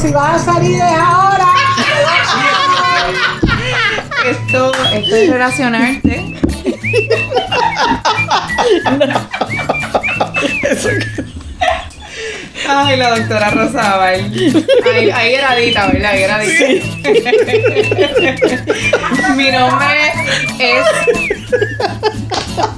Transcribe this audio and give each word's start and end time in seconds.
si 0.00 0.12
vas 0.12 0.42
a 0.42 0.52
salir 0.54 0.76
es 0.76 0.82
ahora. 0.82 1.46
Esto, 4.26 4.72
esto 4.92 5.16
es 5.16 5.30
relacionarte. 5.30 6.34
Ay, 12.68 12.96
la 12.96 13.18
doctora 13.18 13.50
Rosabal. 13.50 14.30
Ahí, 14.94 15.10
ahí 15.10 15.34
era 15.34 15.54
Dita, 15.56 15.86
¿verdad? 15.86 16.12
Ahí 16.12 16.22
era 16.22 16.38
Dita. 16.38 16.64
Mi 19.34 19.50
nombre 19.50 20.12
es. 20.58 20.84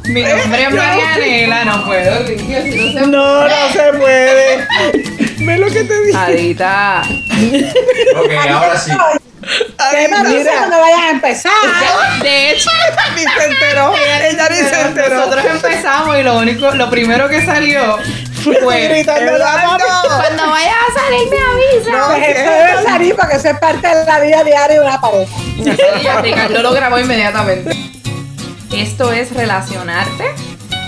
Mi 0.08 0.22
nombre 0.22 0.62
es 0.62 0.74
Marianela, 0.74 1.64
no 1.64 1.84
puedo. 1.84 2.24
Dios, 2.24 2.64
no 2.64 2.92
se 2.92 3.06
No, 3.06 3.48
no 3.48 3.72
se 3.72 3.92
puede. 3.98 5.29
Ve 5.50 5.58
lo 5.58 5.66
que 5.66 5.82
te 5.82 6.00
dije. 6.04 6.16
Adita. 6.16 7.02
Ok, 8.16 8.30
ahora 8.48 8.78
sí. 8.78 8.92
¿Qué 9.90 10.08
me 10.08 10.28
dice 10.28 10.38
mira. 10.38 10.52
cuando 10.58 10.80
vayas 10.80 11.00
a 11.00 11.10
empezar? 11.10 11.52
De 12.22 12.50
hecho, 12.52 12.70
Ni 13.16 13.22
se 13.22 13.44
enteró. 13.46 13.92
Ella 14.22 14.48
ni 14.48 14.56
se 14.56 14.80
enteró. 14.80 15.16
nosotros 15.16 15.44
empezamos 15.46 16.18
y 16.18 16.22
lo 16.22 16.38
único, 16.38 16.70
lo 16.72 16.88
primero 16.88 17.28
que 17.28 17.44
salió 17.44 17.98
fue. 18.62 18.88
Gritando. 18.88 19.32
Cuando 19.32 20.50
vayas 20.50 20.74
a 20.88 21.00
salir 21.00 21.28
me 21.30 21.90
avisa. 21.90 22.06
Pues 22.06 22.38
eso 22.38 22.50
debe 22.50 22.82
salir 22.84 23.16
porque 23.16 23.36
eso 23.36 23.48
es 23.48 23.58
parte 23.58 23.88
de 23.88 24.04
la 24.04 24.20
vida 24.20 24.44
diaria 24.44 24.80
de 24.80 24.86
una 24.86 25.00
pareja. 25.00 25.36
Y 25.56 25.64
Ricardo 26.22 26.62
lo 26.62 26.72
grabó 26.72 27.00
inmediatamente. 27.00 27.76
Esto 28.72 29.12
es 29.12 29.32
Relacionarte, 29.34 30.26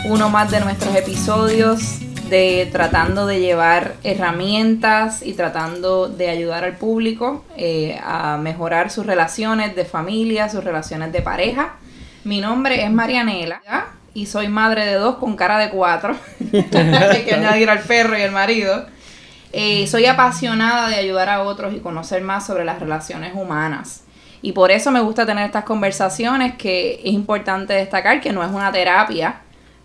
uno 0.04 0.30
más 0.30 0.52
de 0.52 0.60
nuestros 0.60 0.94
episodios 0.94 1.98
de 2.32 2.66
tratando 2.72 3.26
de 3.26 3.40
llevar 3.40 3.96
herramientas 4.04 5.20
y 5.22 5.34
tratando 5.34 6.08
de 6.08 6.30
ayudar 6.30 6.64
al 6.64 6.78
público 6.78 7.44
eh, 7.58 8.00
a 8.02 8.38
mejorar 8.38 8.90
sus 8.90 9.04
relaciones 9.04 9.76
de 9.76 9.84
familia, 9.84 10.48
sus 10.48 10.64
relaciones 10.64 11.12
de 11.12 11.20
pareja. 11.20 11.74
Mi 12.24 12.40
nombre 12.40 12.84
es 12.84 12.90
Marianela 12.90 13.60
y 14.14 14.24
soy 14.24 14.48
madre 14.48 14.86
de 14.86 14.94
dos 14.94 15.16
con 15.16 15.36
cara 15.36 15.58
de 15.58 15.68
cuatro. 15.68 16.16
Hay 16.52 17.24
que 17.24 17.34
añadir 17.34 17.68
al 17.68 17.80
perro 17.80 18.16
y 18.16 18.22
al 18.22 18.32
marido. 18.32 18.86
Eh, 19.52 19.86
soy 19.86 20.06
apasionada 20.06 20.88
de 20.88 20.94
ayudar 20.94 21.28
a 21.28 21.42
otros 21.42 21.74
y 21.74 21.80
conocer 21.80 22.22
más 22.22 22.46
sobre 22.46 22.64
las 22.64 22.80
relaciones 22.80 23.34
humanas. 23.34 24.04
Y 24.40 24.52
por 24.52 24.70
eso 24.70 24.90
me 24.90 25.00
gusta 25.00 25.26
tener 25.26 25.44
estas 25.44 25.64
conversaciones 25.64 26.54
que 26.54 26.94
es 27.04 27.12
importante 27.12 27.74
destacar 27.74 28.22
que 28.22 28.32
no 28.32 28.42
es 28.42 28.50
una 28.50 28.72
terapia, 28.72 29.42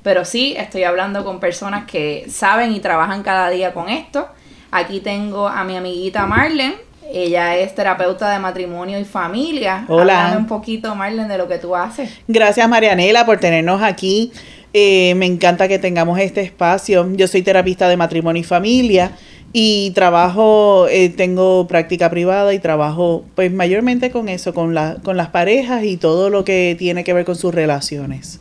pero 0.07 0.23
sí 0.23 0.55
estoy 0.57 0.85
hablando 0.85 1.25
con 1.25 1.41
personas 1.41 1.83
que 1.83 2.27
saben 2.29 2.71
y 2.71 2.79
trabajan 2.79 3.23
cada 3.23 3.49
día 3.49 3.73
con 3.73 3.89
esto. 3.89 4.25
Aquí 4.71 5.01
tengo 5.01 5.49
a 5.49 5.65
mi 5.65 5.75
amiguita 5.75 6.25
Marlen. 6.25 6.75
Ella 7.11 7.57
es 7.57 7.75
terapeuta 7.75 8.31
de 8.31 8.39
matrimonio 8.39 8.97
y 8.97 9.03
familia. 9.03 9.83
Hola. 9.89 10.27
Háblame 10.27 10.37
un 10.37 10.47
poquito, 10.47 10.95
Marlen, 10.95 11.27
de 11.27 11.37
lo 11.37 11.49
que 11.49 11.57
tú 11.57 11.75
haces. 11.75 12.09
Gracias 12.25 12.69
Marianela 12.69 13.25
por 13.25 13.37
tenernos 13.39 13.81
aquí. 13.81 14.31
Eh, 14.71 15.13
me 15.15 15.25
encanta 15.25 15.67
que 15.67 15.77
tengamos 15.77 16.17
este 16.19 16.39
espacio. 16.39 17.05
Yo 17.11 17.27
soy 17.27 17.41
terapista 17.41 17.89
de 17.89 17.97
matrimonio 17.97 18.39
y 18.39 18.45
familia 18.45 19.11
y 19.51 19.91
trabajo, 19.91 20.87
eh, 20.89 21.09
tengo 21.09 21.67
práctica 21.67 22.09
privada 22.09 22.53
y 22.53 22.59
trabajo 22.59 23.25
pues 23.35 23.51
mayormente 23.51 24.09
con 24.09 24.29
eso, 24.29 24.53
con, 24.53 24.73
la, 24.73 24.95
con 25.03 25.17
las 25.17 25.27
parejas 25.27 25.83
y 25.83 25.97
todo 25.97 26.29
lo 26.29 26.45
que 26.45 26.77
tiene 26.79 27.03
que 27.03 27.11
ver 27.11 27.25
con 27.25 27.35
sus 27.35 27.53
relaciones. 27.53 28.39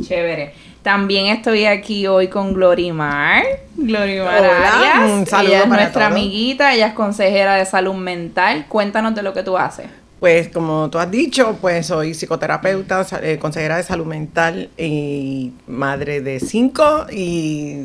Chévere. 0.00 0.67
También 0.82 1.26
estoy 1.26 1.66
aquí 1.66 2.06
hoy 2.06 2.28
con 2.28 2.54
Glorimar. 2.54 3.42
Glorimar 3.76 4.40
Hola, 4.40 4.78
Arias. 4.78 5.10
un 5.10 5.26
saludo 5.26 5.52
ella 5.52 5.58
es 5.64 5.68
para 5.68 5.82
nuestra 5.82 6.08
todos. 6.08 6.12
amiguita, 6.18 6.74
ella 6.74 6.86
es 6.88 6.94
consejera 6.94 7.56
de 7.56 7.66
salud 7.66 7.94
mental. 7.94 8.66
Cuéntanos 8.68 9.14
de 9.14 9.22
lo 9.22 9.32
que 9.32 9.42
tú 9.42 9.58
haces. 9.58 9.86
Pues 10.20 10.48
como 10.48 10.90
tú 10.90 10.98
has 10.98 11.10
dicho, 11.10 11.56
pues 11.60 11.86
soy 11.86 12.12
psicoterapeuta, 12.12 13.06
eh, 13.22 13.38
consejera 13.38 13.76
de 13.76 13.84
salud 13.84 14.06
mental 14.06 14.68
y 14.76 15.52
madre 15.68 16.20
de 16.22 16.40
cinco 16.40 17.06
y 17.12 17.82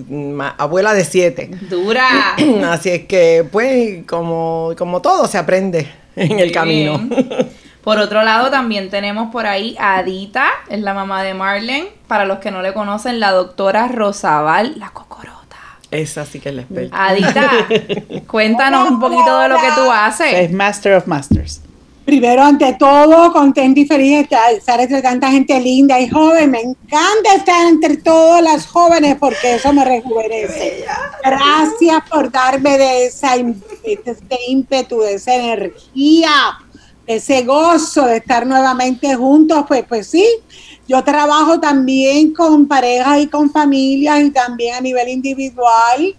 abuela 0.58 0.94
de 0.96 1.06
siete. 1.06 1.52
Dura. 1.70 2.36
Así 2.72 2.90
es 2.90 3.06
que 3.06 3.46
pues 3.52 4.04
como, 4.08 4.72
como 4.78 5.00
todo 5.02 5.28
se 5.28 5.38
aprende 5.38 5.88
en 6.16 6.40
el 6.40 6.52
camino. 6.52 6.98
Bien. 6.98 7.50
Por 7.84 8.00
otro 8.00 8.24
lado, 8.24 8.50
también 8.50 8.90
tenemos 8.90 9.32
por 9.32 9.46
ahí 9.46 9.76
a 9.78 9.98
Adita, 9.98 10.48
es 10.70 10.80
la 10.80 10.94
mamá 10.94 11.22
de 11.24 11.34
Marlene. 11.34 11.90
Para 12.08 12.26
los 12.26 12.40
que 12.40 12.50
no 12.50 12.62
le 12.62 12.74
conocen, 12.74 13.20
la 13.20 13.32
doctora 13.32 13.90
Rosabal, 13.90 14.80
la 14.80 14.90
cocorota. 14.92 15.58
Esa 15.92 16.26
sí 16.26 16.40
que 16.40 16.50
es 16.50 16.56
la 16.56 16.62
experta. 16.62 17.06
Adita, 17.08 17.52
cuéntanos 18.28 18.90
un 18.90 19.00
poquito 19.00 19.38
de 19.38 19.50
lo 19.50 19.58
que 19.58 19.68
tú 19.76 19.84
Es 19.84 19.92
haces. 19.92 20.52
Master 20.52 20.96
of 20.96 21.08
Masters. 21.08 21.62
Primero, 22.06 22.44
ante 22.44 22.74
todo, 22.74 23.32
contenta 23.32 23.80
y 23.80 23.86
feliz 23.86 24.28
de 24.30 24.58
estar, 24.58 24.80
entre 24.82 25.02
tanta 25.02 25.32
gente 25.32 25.58
linda 25.60 26.00
y 26.02 26.10
joven. 26.10 26.52
Me 26.52 26.60
encanta 26.60 27.36
estar 27.36 27.66
entre 27.68 27.98
todas 27.98 28.42
las 28.42 28.66
jóvenes 28.66 29.16
porque 29.18 29.56
eso 29.56 29.72
me 29.72 29.86
rejuvenece. 29.86 30.84
Gracias 31.24 32.10
por 32.10 32.30
darme 32.30 32.78
de 32.78 33.06
esa 33.06 33.38
de 33.38 34.38
ímpetu, 34.50 35.00
de 35.00 35.14
esa 35.14 35.36
energía, 35.36 36.30
ese 37.06 37.44
gozo 37.44 38.06
de 38.06 38.18
estar 38.18 38.46
nuevamente 38.48 39.14
juntos. 39.16 39.66
Pues, 39.68 39.86
pues 39.88 40.10
sí, 40.10 40.26
yo 40.88 41.04
trabajo 41.04 41.60
también 41.60 42.34
con 42.34 42.68
parejas 42.68 43.22
y 43.22 43.28
con 43.30 43.52
familias 43.52 44.22
y 44.24 44.32
también 44.32 44.76
a 44.76 44.82
nivel 44.82 45.10
individual 45.10 46.16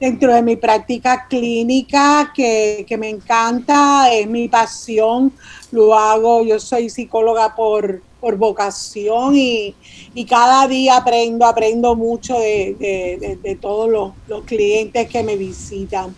dentro 0.00 0.32
de 0.32 0.42
mi 0.42 0.56
práctica 0.56 1.26
clínica 1.28 2.30
que, 2.34 2.84
que 2.88 2.96
me 2.96 3.08
encanta, 3.08 4.12
es 4.12 4.28
mi 4.28 4.48
pasión, 4.48 5.34
lo 5.72 5.92
hago, 5.94 6.44
yo 6.44 6.60
soy 6.60 6.88
psicóloga 6.88 7.52
por, 7.56 8.04
por 8.20 8.36
vocación 8.36 9.34
y, 9.36 9.76
y 10.14 10.24
cada 10.24 10.68
día 10.68 10.98
aprendo, 10.98 11.46
aprendo 11.46 11.96
mucho 11.96 12.38
de, 12.38 12.76
de- 12.78 13.18
de- 13.20 13.36
de 13.42 13.56
todos 13.56 13.90
los, 13.90 14.12
los 14.26 14.44
clientes 14.44 15.08
que 15.08 15.22
me 15.24 15.36
visitan. 15.36 16.16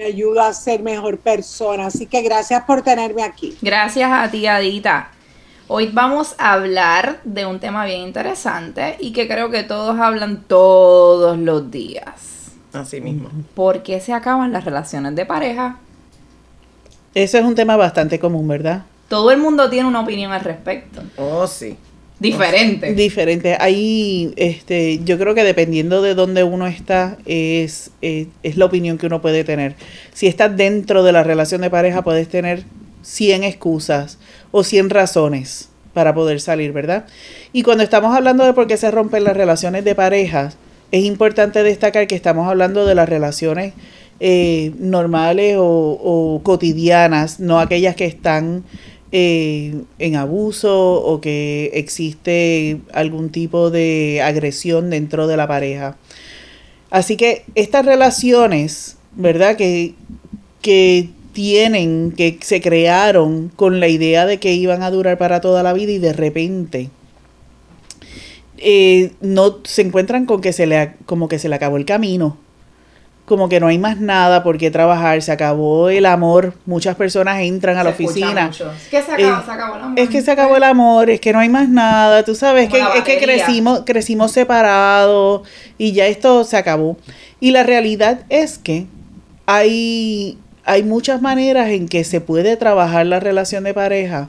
Me 0.00 0.06
ayuda 0.06 0.48
a 0.48 0.54
ser 0.54 0.82
mejor 0.82 1.18
persona. 1.18 1.88
Así 1.88 2.06
que 2.06 2.22
gracias 2.22 2.64
por 2.64 2.80
tenerme 2.80 3.22
aquí. 3.22 3.58
Gracias 3.60 4.10
a 4.10 4.30
ti, 4.30 4.46
Adita. 4.46 5.10
Hoy 5.68 5.90
vamos 5.92 6.34
a 6.38 6.54
hablar 6.54 7.20
de 7.24 7.44
un 7.44 7.60
tema 7.60 7.84
bien 7.84 8.00
interesante 8.00 8.96
y 8.98 9.12
que 9.12 9.28
creo 9.28 9.50
que 9.50 9.62
todos 9.62 10.00
hablan 10.00 10.44
todos 10.44 11.36
los 11.36 11.70
días. 11.70 12.50
Así 12.72 13.02
mismo. 13.02 13.28
¿Por 13.52 13.82
qué 13.82 14.00
se 14.00 14.14
acaban 14.14 14.52
las 14.52 14.64
relaciones 14.64 15.14
de 15.16 15.26
pareja? 15.26 15.76
Eso 17.12 17.36
es 17.36 17.44
un 17.44 17.54
tema 17.54 17.76
bastante 17.76 18.18
común, 18.18 18.48
¿verdad? 18.48 18.84
Todo 19.06 19.30
el 19.32 19.38
mundo 19.38 19.68
tiene 19.68 19.86
una 19.86 20.00
opinión 20.00 20.32
al 20.32 20.40
respecto. 20.40 21.02
Oh, 21.18 21.46
sí. 21.46 21.76
Diferente. 22.20 22.92
Diferente. 22.92 23.56
Ahí, 23.58 24.32
este, 24.36 25.00
yo 25.04 25.18
creo 25.18 25.34
que 25.34 25.42
dependiendo 25.42 26.02
de 26.02 26.14
dónde 26.14 26.44
uno 26.44 26.66
está, 26.66 27.16
es, 27.24 27.92
es 28.02 28.56
la 28.56 28.66
opinión 28.66 28.98
que 28.98 29.06
uno 29.06 29.22
puede 29.22 29.42
tener. 29.42 29.74
Si 30.12 30.26
estás 30.26 30.54
dentro 30.54 31.02
de 31.02 31.12
la 31.12 31.22
relación 31.22 31.62
de 31.62 31.70
pareja, 31.70 32.02
puedes 32.02 32.28
tener 32.28 32.64
100 33.02 33.44
excusas 33.44 34.18
o 34.50 34.62
100 34.64 34.90
razones 34.90 35.70
para 35.94 36.14
poder 36.14 36.40
salir, 36.42 36.72
¿verdad? 36.72 37.06
Y 37.54 37.62
cuando 37.62 37.82
estamos 37.82 38.14
hablando 38.14 38.44
de 38.44 38.52
por 38.52 38.66
qué 38.66 38.76
se 38.76 38.90
rompen 38.90 39.24
las 39.24 39.36
relaciones 39.36 39.84
de 39.84 39.94
pareja, 39.94 40.52
es 40.92 41.04
importante 41.04 41.62
destacar 41.62 42.06
que 42.06 42.14
estamos 42.14 42.48
hablando 42.48 42.84
de 42.84 42.94
las 42.94 43.08
relaciones 43.08 43.72
eh, 44.20 44.72
normales 44.78 45.56
o, 45.58 45.64
o 45.64 46.42
cotidianas, 46.42 47.40
no 47.40 47.58
aquellas 47.58 47.96
que 47.96 48.04
están 48.04 48.64
eh, 49.12 49.74
en 49.98 50.16
abuso 50.16 51.02
o 51.02 51.20
que 51.20 51.70
existe 51.74 52.80
algún 52.92 53.30
tipo 53.30 53.70
de 53.70 54.20
agresión 54.22 54.90
dentro 54.90 55.26
de 55.26 55.36
la 55.36 55.48
pareja. 55.48 55.96
Así 56.90 57.16
que 57.16 57.44
estas 57.54 57.84
relaciones, 57.84 58.96
¿verdad? 59.16 59.56
Que, 59.56 59.94
que 60.62 61.08
tienen, 61.32 62.12
que 62.12 62.38
se 62.40 62.60
crearon 62.60 63.48
con 63.48 63.80
la 63.80 63.88
idea 63.88 64.26
de 64.26 64.38
que 64.38 64.54
iban 64.54 64.82
a 64.82 64.90
durar 64.90 65.18
para 65.18 65.40
toda 65.40 65.62
la 65.62 65.72
vida 65.72 65.92
y 65.92 65.98
de 65.98 66.12
repente 66.12 66.90
eh, 68.58 69.12
no 69.20 69.58
se 69.64 69.82
encuentran 69.82 70.26
con 70.26 70.40
que 70.40 70.52
se 70.52 70.66
le 70.66 70.94
como 71.06 71.28
que 71.28 71.38
se 71.38 71.48
le 71.48 71.54
acabó 71.54 71.76
el 71.76 71.84
camino 71.84 72.36
como 73.30 73.48
que 73.48 73.60
no 73.60 73.68
hay 73.68 73.78
más 73.78 74.00
nada 74.00 74.42
por 74.42 74.58
qué 74.58 74.72
trabajar, 74.72 75.22
se 75.22 75.30
acabó 75.30 75.88
el 75.88 76.04
amor, 76.04 76.52
muchas 76.66 76.96
personas 76.96 77.38
entran 77.38 77.76
a 77.76 77.84
la 77.84 77.90
oficina. 77.90 78.46
mucho. 78.46 78.72
Es 78.72 78.88
que 78.88 79.02
se 79.02 79.12
acabó, 79.12 79.38
Eh, 79.38 79.42
se 79.46 79.52
acabó 79.52 79.76
el 79.76 79.82
amor. 79.82 80.00
Es 80.00 80.08
que 80.08 80.20
se 80.20 80.30
acabó 80.32 80.56
el 80.56 80.64
amor, 80.64 81.10
es 81.10 81.20
que 81.20 81.32
no 81.32 81.38
hay 81.38 81.48
más 81.48 81.68
nada, 81.68 82.24
tú 82.24 82.34
sabes, 82.34 82.68
que, 82.68 82.80
es 82.80 83.04
que 83.04 83.20
crecimos, 83.20 83.82
crecimos 83.86 84.32
separados 84.32 85.42
y 85.78 85.92
ya 85.92 86.08
esto 86.08 86.42
se 86.42 86.56
acabó. 86.56 86.96
Y 87.38 87.52
la 87.52 87.62
realidad 87.62 88.22
es 88.30 88.58
que 88.58 88.88
hay, 89.46 90.36
hay 90.64 90.82
muchas 90.82 91.22
maneras 91.22 91.68
en 91.68 91.86
que 91.86 92.02
se 92.02 92.20
puede 92.20 92.56
trabajar 92.56 93.06
la 93.06 93.20
relación 93.20 93.62
de 93.62 93.74
pareja 93.74 94.26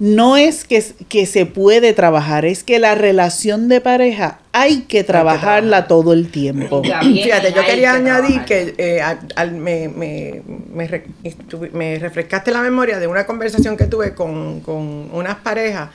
no 0.00 0.38
es 0.38 0.64
que, 0.64 0.82
que 1.10 1.26
se 1.26 1.44
puede 1.44 1.92
trabajar, 1.92 2.46
es 2.46 2.64
que 2.64 2.78
la 2.78 2.94
relación 2.94 3.68
de 3.68 3.82
pareja 3.82 4.40
hay 4.50 4.80
que 4.82 5.04
trabajarla 5.04 5.88
todo 5.88 6.14
el 6.14 6.30
tiempo. 6.30 6.82
Fíjate, 6.82 7.52
yo 7.52 7.62
quería 7.64 7.92
añadir 7.92 8.46
que 8.46 8.74
eh, 8.78 9.02
al, 9.36 9.52
me, 9.52 9.88
me, 9.88 10.42
me, 10.72 11.98
refrescaste 11.98 12.50
la 12.50 12.62
memoria 12.62 12.98
de 12.98 13.06
una 13.06 13.26
conversación 13.26 13.76
que 13.76 13.84
tuve 13.84 14.14
con, 14.14 14.60
con 14.60 15.10
unas 15.12 15.36
parejas 15.36 15.90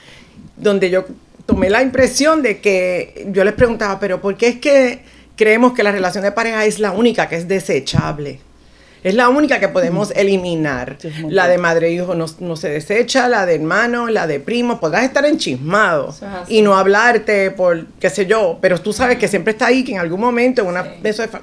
donde 0.56 0.88
yo 0.88 1.04
tomé 1.44 1.68
la 1.68 1.82
impresión 1.82 2.42
de 2.42 2.60
que 2.60 3.26
yo 3.32 3.42
les 3.42 3.54
preguntaba, 3.54 3.98
pero 3.98 4.20
¿por 4.20 4.36
qué 4.36 4.48
es 4.48 4.56
que 4.60 5.00
creemos 5.34 5.72
que 5.72 5.82
la 5.82 5.90
relación 5.90 6.22
de 6.22 6.30
pareja 6.30 6.64
es 6.64 6.78
la 6.78 6.92
única 6.92 7.28
que 7.28 7.34
es 7.34 7.48
desechable? 7.48 8.38
Es 9.06 9.14
la 9.14 9.28
única 9.28 9.60
que 9.60 9.68
podemos 9.68 10.10
eliminar. 10.16 10.96
La 11.28 11.46
de 11.46 11.58
madre 11.58 11.86
e 11.86 11.92
hijo 11.92 12.16
no, 12.16 12.56
se 12.56 12.68
desecha, 12.68 13.28
la 13.28 13.46
de 13.46 13.54
hermano, 13.54 14.08
la 14.08 14.26
de 14.26 14.40
primo. 14.40 14.80
Podrás 14.80 15.04
estar 15.04 15.24
enchismado 15.26 16.12
y 16.48 16.60
no 16.60 16.76
hablarte 16.76 17.52
por, 17.52 17.86
qué 18.00 18.10
sé 18.10 18.26
yo, 18.26 18.58
pero 18.60 18.80
tú 18.80 18.92
sabes 18.92 19.16
que 19.18 19.28
siempre 19.28 19.52
está 19.52 19.66
ahí, 19.66 19.84
que 19.84 19.92
en 19.92 20.00
algún 20.00 20.20
momento, 20.20 20.62
en 20.62 20.66
una, 20.66 20.84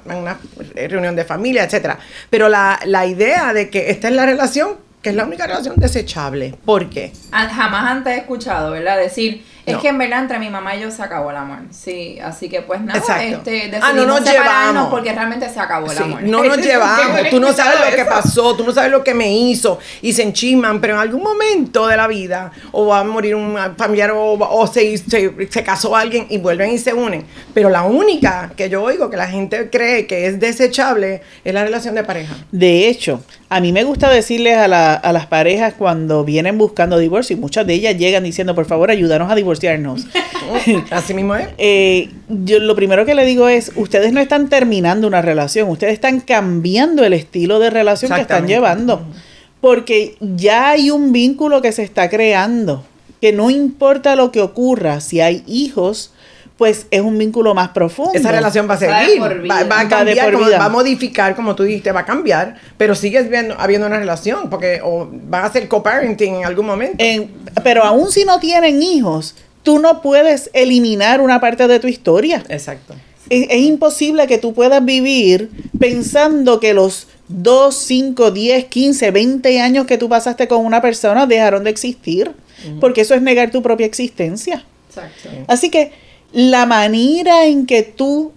una 0.04 0.38
reunión 0.74 1.16
de 1.16 1.24
familia, 1.24 1.64
etcétera. 1.64 1.98
Pero 2.28 2.50
la, 2.50 2.78
la 2.84 3.06
idea 3.06 3.54
de 3.54 3.70
que 3.70 3.90
esta 3.90 4.08
es 4.08 4.14
la 4.14 4.26
relación, 4.26 4.76
que 5.00 5.08
es 5.08 5.16
la 5.16 5.24
única 5.24 5.46
relación 5.46 5.76
desechable. 5.76 6.54
¿Por 6.66 6.90
qué? 6.90 7.12
Jamás 7.32 7.90
antes 7.90 8.12
he 8.12 8.18
escuchado, 8.18 8.72
¿verdad? 8.72 8.98
Decir 8.98 9.42
es 9.66 9.76
que 9.78 9.88
en 9.88 9.98
verdad 9.98 10.20
entre 10.20 10.38
mi 10.38 10.50
mamá 10.50 10.76
y 10.76 10.80
yo 10.80 10.90
se 10.90 11.02
acabó 11.02 11.30
el 11.30 11.36
amor. 11.36 11.58
Sí, 11.70 12.18
así 12.22 12.48
que 12.48 12.62
pues 12.62 12.80
nada, 12.80 13.00
este, 13.22 13.50
decidimos 13.50 13.82
ah, 13.82 13.92
no 13.94 14.06
nos 14.06 14.24
llevamos 14.24 14.88
porque 14.88 15.12
realmente 15.12 15.48
se 15.48 15.60
acabó 15.60 15.90
el 15.90 15.98
amor. 15.98 16.22
No 16.22 16.44
nos 16.44 16.58
llevamos, 16.64 17.30
tú 17.30 17.40
no 17.40 17.52
sabes 17.52 17.90
lo 17.90 17.96
que 17.96 18.04
pasó, 18.04 18.56
tú 18.56 18.64
no 18.64 18.72
sabes 18.72 18.90
lo 18.90 19.02
que 19.02 19.14
me 19.14 19.32
hizo 19.32 19.78
y 20.02 20.12
se 20.12 20.22
enchiman, 20.22 20.80
pero 20.80 20.94
en 20.94 21.00
algún 21.00 21.22
momento 21.22 21.86
de 21.86 21.96
la 21.96 22.06
vida 22.06 22.52
o 22.72 22.86
va 22.86 23.00
a 23.00 23.04
morir 23.04 23.34
un 23.34 23.56
familiar 23.76 24.12
o, 24.14 24.66
se, 24.66 24.96
se, 24.98 25.48
se, 25.48 25.62
casó 25.62 25.96
alguien 25.96 26.26
y 26.28 26.38
vuelven 26.38 26.70
y 26.72 26.78
se 26.78 26.92
unen. 26.92 27.24
Pero 27.52 27.70
la 27.70 27.82
única 27.84 28.52
que 28.56 28.68
yo 28.68 28.82
oigo 28.82 29.10
que 29.10 29.16
la 29.16 29.26
gente 29.26 29.70
cree 29.70 30.06
que 30.06 30.26
es 30.26 30.40
desechable 30.40 31.22
es 31.44 31.54
la 31.54 31.64
relación 31.64 31.94
de 31.94 32.04
pareja. 32.04 32.34
De 32.52 32.88
hecho, 32.88 33.22
a 33.48 33.60
mí 33.60 33.72
me 33.72 33.84
gusta 33.84 34.10
decirles 34.10 34.56
a, 34.56 34.68
la, 34.68 34.94
a 34.94 35.12
las 35.12 35.26
parejas 35.26 35.74
cuando 35.78 36.24
vienen 36.24 36.58
buscando 36.58 36.98
divorcio 36.98 37.36
y 37.36 37.40
muchas 37.40 37.66
de 37.66 37.74
ellas 37.74 37.96
llegan 37.96 38.24
diciendo, 38.24 38.54
por 38.54 38.66
favor, 38.66 38.90
ayúdanos 38.90 39.30
a 39.30 39.34
divorciarnos. 39.54 40.06
Así 40.90 41.14
mismo 41.14 41.34
es. 41.34 41.48
Eh, 41.58 42.10
yo 42.28 42.58
lo 42.58 42.74
primero 42.74 43.06
que 43.06 43.14
le 43.14 43.24
digo 43.24 43.48
es, 43.48 43.72
ustedes 43.76 44.12
no 44.12 44.20
están 44.20 44.48
terminando 44.48 45.06
una 45.06 45.22
relación, 45.22 45.68
ustedes 45.68 45.94
están 45.94 46.20
cambiando 46.20 47.04
el 47.04 47.12
estilo 47.12 47.58
de 47.58 47.70
relación 47.70 48.12
que 48.12 48.20
están 48.20 48.46
llevando. 48.46 49.02
Porque 49.60 50.16
ya 50.20 50.70
hay 50.70 50.90
un 50.90 51.12
vínculo 51.12 51.62
que 51.62 51.72
se 51.72 51.82
está 51.82 52.10
creando, 52.10 52.84
que 53.20 53.32
no 53.32 53.50
importa 53.50 54.16
lo 54.16 54.30
que 54.30 54.42
ocurra, 54.42 55.00
si 55.00 55.20
hay 55.20 55.42
hijos, 55.46 56.12
pues 56.56 56.86
es 56.90 57.00
un 57.00 57.18
vínculo 57.18 57.54
más 57.54 57.70
profundo. 57.70 58.12
Esa 58.14 58.30
relación 58.30 58.68
va 58.68 58.74
a 58.74 58.78
seguir, 58.78 59.20
va, 59.50 59.80
a 59.80 59.88
cambiar, 59.88 60.34
va 60.34 60.64
a 60.64 60.68
modificar, 60.68 61.34
como 61.34 61.56
tú 61.56 61.64
dijiste, 61.64 61.90
va 61.90 62.00
a 62.00 62.04
cambiar, 62.04 62.56
pero 62.76 62.94
sigues 62.94 63.28
viendo, 63.28 63.56
habiendo 63.58 63.86
una 63.86 63.98
relación, 63.98 64.50
porque 64.50 64.80
o 64.82 65.08
van 65.10 65.44
a 65.44 65.52
ser 65.52 65.66
co-parenting 65.66 66.36
en 66.36 66.44
algún 66.44 66.66
momento. 66.66 67.04
pero 67.64 67.82
aún 67.82 68.10
si 68.12 68.24
no 68.24 68.38
tienen 68.38 68.82
hijos, 68.82 69.34
tú 69.64 69.80
no 69.80 70.00
puedes 70.00 70.50
eliminar 70.52 71.20
una 71.20 71.40
parte 71.40 71.66
de 71.66 71.80
tu 71.80 71.88
historia. 71.88 72.44
Exacto. 72.48 72.94
Es, 73.30 73.62
imposible 73.62 74.26
que 74.26 74.38
tú 74.38 74.52
puedas 74.52 74.84
vivir 74.84 75.50
pensando 75.80 76.60
que 76.60 76.74
los 76.74 77.08
2, 77.28 77.74
5, 77.74 78.30
10, 78.30 78.66
15, 78.66 79.10
20 79.10 79.60
años 79.60 79.86
que 79.86 79.96
tú 79.96 80.08
pasaste 80.08 80.46
con 80.46 80.64
una 80.64 80.82
persona 80.82 81.26
dejaron 81.26 81.64
de 81.64 81.70
existir, 81.70 82.32
porque 82.80 83.00
eso 83.00 83.14
es 83.14 83.22
negar 83.22 83.50
tu 83.50 83.62
propia 83.62 83.86
existencia. 83.86 84.64
Exacto. 84.88 85.30
Así 85.48 85.70
que 85.70 86.03
la 86.34 86.66
manera 86.66 87.46
en 87.46 87.64
que 87.64 87.82
tú 87.82 88.32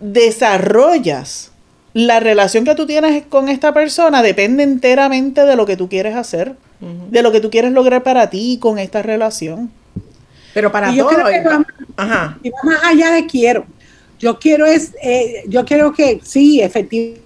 desarrollas 0.00 1.50
la 1.94 2.18
relación 2.18 2.64
que 2.64 2.74
tú 2.74 2.86
tienes 2.86 3.24
con 3.24 3.48
esta 3.48 3.72
persona 3.72 4.20
depende 4.20 4.64
enteramente 4.64 5.44
de 5.44 5.56
lo 5.56 5.64
que 5.64 5.76
tú 5.76 5.88
quieres 5.88 6.16
hacer, 6.16 6.56
de 6.80 7.22
lo 7.22 7.30
que 7.30 7.40
tú 7.40 7.50
quieres 7.50 7.72
lograr 7.72 8.02
para 8.02 8.28
ti 8.28 8.58
con 8.60 8.78
esta 8.78 9.00
relación. 9.00 9.70
Pero 10.52 10.70
para 10.72 10.90
y 10.90 10.96
yo 10.96 11.08
todo. 11.08 11.24
que 11.24 11.40
va, 11.40 11.64
Ajá. 11.96 12.38
Y 12.42 12.50
va 12.50 12.58
más 12.64 12.84
allá 12.84 13.12
de 13.12 13.26
quiero. 13.26 13.64
Yo 14.18 14.38
quiero 14.38 14.66
es, 14.66 14.92
eh, 15.02 15.44
yo 15.46 15.64
quiero 15.64 15.92
que 15.92 16.20
sí, 16.24 16.60
efectivamente 16.60 17.22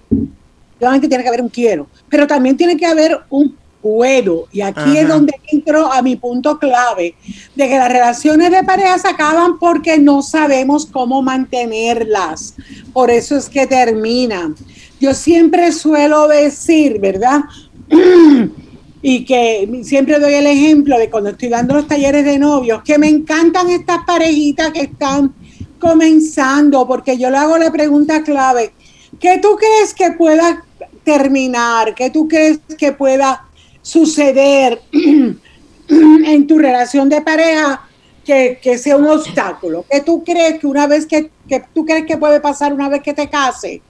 tiene 1.07 1.23
que 1.23 1.29
haber 1.29 1.41
un 1.41 1.49
quiero, 1.49 1.87
pero 2.07 2.27
también 2.27 2.55
tiene 2.55 2.77
que 2.77 2.85
haber 2.85 3.19
un 3.29 3.57
puedo. 3.81 4.47
Y 4.51 4.61
aquí 4.61 4.97
es 4.97 5.07
donde 5.07 5.33
entro 5.51 5.91
a 5.91 6.01
mi 6.01 6.15
punto 6.15 6.59
clave, 6.59 7.15
de 7.55 7.67
que 7.67 7.77
las 7.77 7.89
relaciones 7.89 8.51
de 8.51 8.63
pareja 8.63 8.97
se 8.97 9.07
acaban 9.07 9.59
porque 9.59 9.97
no 9.97 10.21
sabemos 10.21 10.85
cómo 10.85 11.21
mantenerlas. 11.21 12.55
Por 12.93 13.09
eso 13.09 13.37
es 13.37 13.49
que 13.49 13.67
terminan. 13.67 14.55
Yo 14.99 15.13
siempre 15.13 15.71
suelo 15.71 16.27
decir, 16.27 16.99
¿verdad? 16.99 17.41
y 19.01 19.23
que 19.25 19.81
siempre 19.83 20.19
doy 20.19 20.33
el 20.33 20.47
ejemplo 20.47 20.97
de 20.97 21.09
cuando 21.09 21.29
estoy 21.29 21.49
dando 21.49 21.75
los 21.75 21.87
talleres 21.87 22.25
de 22.25 22.37
novios, 22.37 22.83
que 22.83 22.97
me 22.97 23.07
encantan 23.07 23.69
estas 23.69 24.03
parejitas 24.05 24.71
que 24.71 24.81
están 24.81 25.33
comenzando, 25.79 26.85
porque 26.85 27.17
yo 27.17 27.29
le 27.29 27.37
hago 27.37 27.57
la 27.57 27.71
pregunta 27.71 28.23
clave, 28.23 28.73
¿qué 29.19 29.37
tú 29.37 29.55
crees 29.55 29.93
que 29.93 30.11
pueda 30.11 30.65
terminar? 31.05 31.95
¿Qué 31.95 32.09
tú 32.09 32.27
crees 32.27 32.59
que 32.77 32.91
pueda 32.91 33.48
suceder 33.81 34.81
en 34.91 36.47
tu 36.47 36.57
relación 36.57 37.09
de 37.09 37.21
pareja 37.21 37.81
que, 38.23 38.77
sea 38.77 38.95
un 38.95 39.07
obstáculo? 39.07 39.85
¿Qué 39.89 40.01
tú 40.01 40.23
crees 40.23 40.59
que 40.59 40.67
una 40.67 40.87
vez 40.87 41.05
que, 41.05 41.31
tú 41.73 41.85
crees 41.85 42.05
que 42.05 42.17
puede 42.17 42.39
pasar 42.39 42.73
una 42.73 42.89
vez 42.89 43.01
que 43.01 43.13
te 43.13 43.29
cases? 43.29 43.81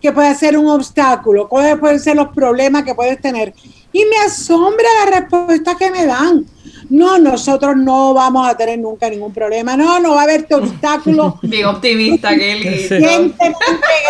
Que 0.00 0.12
puede 0.12 0.34
ser 0.34 0.56
un 0.58 0.66
obstáculo, 0.66 1.48
cuáles 1.48 1.78
pueden 1.78 2.00
ser 2.00 2.16
los 2.16 2.28
problemas 2.28 2.82
que 2.82 2.94
puedes 2.94 3.20
tener. 3.20 3.54
Y 3.92 4.04
me 4.06 4.16
asombra 4.24 4.86
la 5.04 5.20
respuesta 5.20 5.76
que 5.76 5.90
me 5.90 6.06
dan. 6.06 6.46
No, 6.88 7.18
nosotros 7.18 7.76
no 7.76 8.12
vamos 8.12 8.48
a 8.48 8.56
tener 8.56 8.78
nunca 8.78 9.08
ningún 9.08 9.32
problema. 9.32 9.76
No, 9.76 10.00
no 10.00 10.14
va 10.14 10.20
a 10.20 10.24
haber 10.24 10.46
obstáculo. 10.50 11.38
Bien 11.42 11.66
optimista 11.66 12.34
que 12.34 12.52
él. 12.52 13.34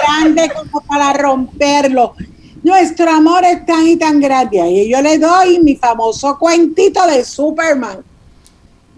grande 0.02 0.50
como 0.54 0.80
para 0.86 1.12
romperlo. 1.12 2.14
Nuestro 2.62 3.10
amor 3.10 3.44
es 3.44 3.66
tan 3.66 3.86
y 3.86 3.96
tan 3.96 4.20
grande. 4.20 4.58
Y 4.58 4.90
yo 4.90 5.02
le 5.02 5.18
doy 5.18 5.58
mi 5.58 5.76
famoso 5.76 6.38
cuentito 6.38 7.04
de 7.06 7.24
Superman. 7.24 8.04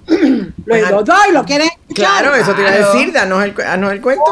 lo 0.66 1.02
doy, 1.02 1.32
¿lo 1.32 1.44
quieren 1.44 1.70
Claro, 1.94 2.34
eso 2.34 2.54
te 2.54 2.60
iba 2.60 2.70
a 2.70 2.92
decir, 2.92 3.12
danos 3.12 3.42
el, 3.42 3.54
el 3.92 4.00
cuento. 4.02 4.24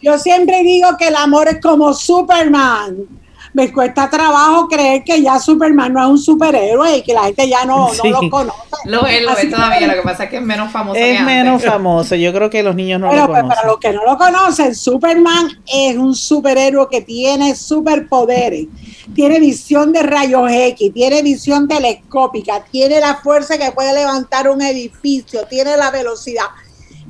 Yo 0.00 0.18
siempre 0.18 0.62
digo 0.62 0.96
que 0.98 1.08
el 1.08 1.16
amor 1.16 1.48
es 1.48 1.60
como 1.60 1.94
Superman 1.94 3.21
me 3.52 3.70
cuesta 3.72 4.08
trabajo 4.08 4.68
creer 4.68 5.04
que 5.04 5.20
ya 5.20 5.38
Superman 5.38 5.92
no 5.92 6.02
es 6.02 6.08
un 6.08 6.18
superhéroe 6.18 6.98
y 6.98 7.02
que 7.02 7.12
la 7.12 7.24
gente 7.24 7.48
ya 7.48 7.64
no, 7.64 7.90
no 7.92 8.10
lo 8.10 8.30
conoce. 8.30 8.58
Lo 8.84 9.06
es, 9.06 9.22
lo 9.22 9.36
es 9.36 9.50
todavía, 9.50 9.86
lo 9.86 9.94
que 9.94 10.02
pasa 10.04 10.24
es 10.24 10.30
que 10.30 10.36
es 10.38 10.42
menos 10.42 10.72
famoso. 10.72 10.98
Es 10.98 11.20
menos 11.22 11.62
famoso, 11.62 12.14
yo 12.14 12.32
creo 12.32 12.48
que 12.48 12.62
los 12.62 12.74
niños 12.74 13.00
no 13.00 13.12
lo 13.12 13.26
pues, 13.26 13.42
conocen. 13.42 13.48
Pero 13.48 13.54
para 13.54 13.68
los 13.68 13.78
que 13.78 13.92
no 13.92 14.04
lo 14.04 14.18
conocen, 14.18 14.74
Superman 14.74 15.48
es 15.66 15.96
un 15.96 16.14
superhéroe 16.14 16.88
que 16.90 17.02
tiene 17.02 17.54
superpoderes, 17.54 18.66
tiene 19.14 19.38
visión 19.38 19.92
de 19.92 20.02
rayos 20.02 20.50
X, 20.50 20.92
tiene 20.94 21.22
visión 21.22 21.68
telescópica, 21.68 22.64
tiene 22.70 23.00
la 23.00 23.16
fuerza 23.16 23.58
que 23.58 23.70
puede 23.72 23.92
levantar 23.92 24.48
un 24.48 24.62
edificio, 24.62 25.44
tiene 25.46 25.76
la 25.76 25.90
velocidad 25.90 26.46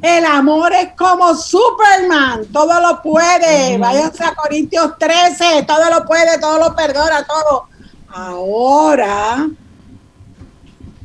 el 0.02 0.24
amor 0.24 0.72
es 0.72 0.90
como 0.96 1.32
Superman, 1.34 2.46
todo 2.52 2.80
lo 2.80 3.00
puede. 3.00 3.78
Váyanse 3.78 4.24
a 4.24 4.34
Corintios 4.34 4.98
13, 4.98 5.62
todo 5.62 5.88
lo 5.90 6.04
puede, 6.04 6.40
todo 6.40 6.58
lo 6.58 6.74
perdona, 6.74 7.24
todo. 7.24 7.68
Ahora, 8.08 9.48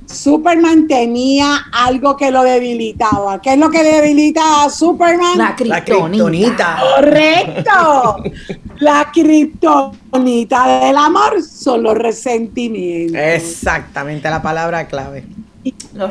Superman 0.08 0.88
tenía 0.88 1.68
algo 1.72 2.18
que 2.18 2.32
lo 2.32 2.42
debilitaba. 2.42 3.40
¿Qué 3.40 3.54
es 3.54 3.60
lo 3.60 3.70
que 3.70 3.84
debilita 3.84 4.64
a 4.64 4.70
Superman? 4.72 5.38
La 5.38 5.56
kriptonita. 5.56 6.80
Correcto. 6.96 8.18
La 8.80 9.10
kriptonita 9.12 10.86
del 10.86 10.98
amor 10.98 11.42
son 11.42 11.82
los 11.82 11.98
resentimientos. 11.98 13.20
Exactamente, 13.20 14.30
la 14.30 14.40
palabra 14.40 14.88
clave. 14.88 15.26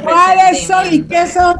¿Cuáles 0.02 0.66
son 0.66 0.92
y 0.92 1.02
qué 1.02 1.26
son, 1.26 1.56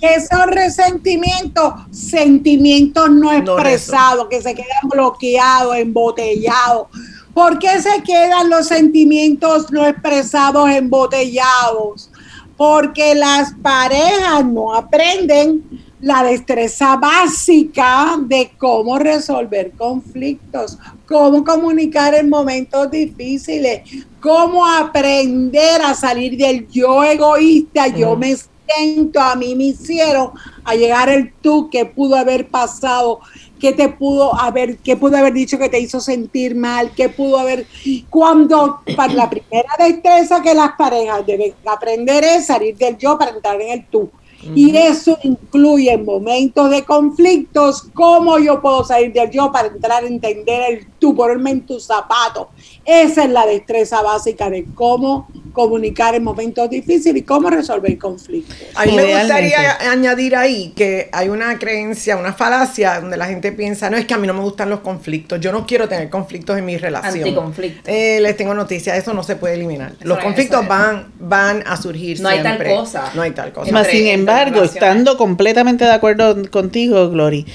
qué 0.00 0.20
son 0.30 0.48
resentimientos? 0.48 1.74
Sentimientos 1.90 3.10
no 3.10 3.32
expresados, 3.32 4.28
que 4.28 4.40
se 4.42 4.54
quedan 4.54 4.88
bloqueados, 4.90 5.76
embotellados. 5.76 6.88
¿Por 7.32 7.58
qué 7.58 7.80
se 7.80 8.02
quedan 8.02 8.50
los 8.50 8.66
sentimientos 8.66 9.70
no 9.70 9.86
expresados 9.86 10.68
embotellados? 10.70 12.10
Porque 12.56 13.14
las 13.14 13.54
parejas 13.62 14.44
no 14.44 14.74
aprenden 14.74 15.62
la 16.00 16.22
destreza 16.22 16.96
básica 16.96 18.16
de 18.22 18.52
cómo 18.56 18.98
resolver 18.98 19.72
conflictos, 19.72 20.78
cómo 21.06 21.44
comunicar 21.44 22.14
en 22.14 22.30
momentos 22.30 22.90
difíciles, 22.90 23.82
cómo 24.20 24.66
aprender 24.66 25.82
a 25.82 25.94
salir 25.94 26.36
del 26.38 26.66
yo 26.68 27.04
egoísta, 27.04 27.88
yo 27.88 28.16
me 28.16 28.34
siento, 28.34 29.20
a 29.20 29.34
mí 29.34 29.54
me 29.54 29.64
hicieron, 29.64 30.30
a 30.64 30.74
llegar 30.74 31.10
el 31.10 31.32
tú 31.42 31.68
que 31.68 31.84
pudo 31.84 32.16
haber 32.16 32.48
pasado, 32.48 33.20
que 33.58 33.72
te 33.72 33.90
pudo 33.90 34.34
haber, 34.34 34.78
que 34.78 34.96
pudo 34.96 35.18
haber 35.18 35.34
dicho 35.34 35.58
que 35.58 35.68
te 35.68 35.80
hizo 35.80 36.00
sentir 36.00 36.54
mal, 36.54 36.92
que 36.92 37.10
pudo 37.10 37.38
haber, 37.38 37.66
cuando 38.08 38.80
para 38.96 39.12
la 39.12 39.28
primera 39.28 39.68
destreza 39.78 40.40
que 40.40 40.54
las 40.54 40.72
parejas 40.78 41.26
deben 41.26 41.52
aprender 41.66 42.24
es 42.24 42.46
salir 42.46 42.76
del 42.76 42.96
yo 42.96 43.18
para 43.18 43.32
entrar 43.32 43.60
en 43.60 43.70
el 43.70 43.86
tú. 43.86 44.10
Y 44.42 44.74
eso 44.74 45.18
incluye 45.22 45.92
en 45.92 46.04
momentos 46.04 46.70
de 46.70 46.84
conflictos 46.84 47.82
cómo 47.92 48.38
yo 48.38 48.60
puedo 48.60 48.84
salir 48.84 49.12
del 49.12 49.30
yo 49.30 49.52
para 49.52 49.68
entrar 49.68 50.02
a 50.02 50.06
entender 50.06 50.62
el 50.72 50.86
tú, 50.98 51.14
ponerme 51.14 51.50
en 51.50 51.66
tus 51.66 51.84
zapatos. 51.84 52.48
Esa 52.90 53.22
es 53.22 53.30
la 53.30 53.46
destreza 53.46 54.02
básica 54.02 54.50
de 54.50 54.64
cómo 54.74 55.28
comunicar 55.52 56.16
en 56.16 56.24
momentos 56.24 56.68
difíciles 56.70 57.22
y 57.22 57.24
cómo 57.24 57.48
resolver 57.48 57.96
conflictos. 57.98 58.56
A 58.74 58.84
mí 58.84 58.92
me 58.96 59.04
gustaría 59.04 59.78
añadir 59.90 60.34
ahí 60.34 60.72
que 60.74 61.08
hay 61.12 61.28
una 61.28 61.58
creencia, 61.58 62.16
una 62.16 62.32
falacia 62.32 63.00
donde 63.00 63.16
la 63.16 63.26
gente 63.26 63.52
piensa, 63.52 63.90
no 63.90 63.96
es 63.96 64.06
que 64.06 64.14
a 64.14 64.18
mí 64.18 64.26
no 64.26 64.34
me 64.34 64.40
gustan 64.40 64.70
los 64.70 64.80
conflictos, 64.80 65.40
yo 65.40 65.52
no 65.52 65.66
quiero 65.66 65.88
tener 65.88 66.10
conflictos 66.10 66.58
en 66.58 66.64
mi 66.64 66.76
relación. 66.78 67.24
Anticonflicto. 67.24 67.90
Eh, 67.90 68.18
les 68.20 68.36
tengo 68.36 68.54
noticias, 68.54 68.96
eso 68.98 69.14
no 69.14 69.22
se 69.22 69.36
puede 69.36 69.54
eliminar. 69.54 69.92
los 70.02 70.18
es, 70.18 70.24
conflictos 70.24 70.66
van, 70.66 71.12
van 71.18 71.62
a 71.66 71.76
surgir 71.76 72.20
No 72.20 72.28
hay 72.28 72.40
siempre. 72.40 72.70
tal 72.70 72.78
cosa. 72.78 73.10
No 73.14 73.22
hay 73.22 73.30
tal 73.30 73.52
cosa. 73.52 73.84
Sin 73.84 74.06
embargo, 74.08 74.62
estando 74.62 75.16
completamente 75.16 75.84
de 75.84 75.92
acuerdo 75.92 76.36
contigo, 76.50 77.10
Glory, 77.10 77.46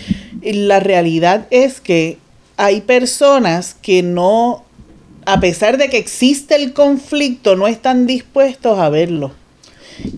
la 0.42 0.80
realidad 0.80 1.48
es 1.50 1.82
que 1.82 2.18
hay 2.58 2.82
personas 2.82 3.76
que 3.82 4.04
no, 4.04 4.65
a 5.26 5.40
pesar 5.40 5.78
de 5.78 5.90
que 5.90 5.98
existe 5.98 6.56
el 6.56 6.74
conflicto, 6.74 7.56
no 7.56 7.68
están 7.68 8.06
dispuestos 8.08 8.80
a 8.80 8.90
verlo. 8.90 9.32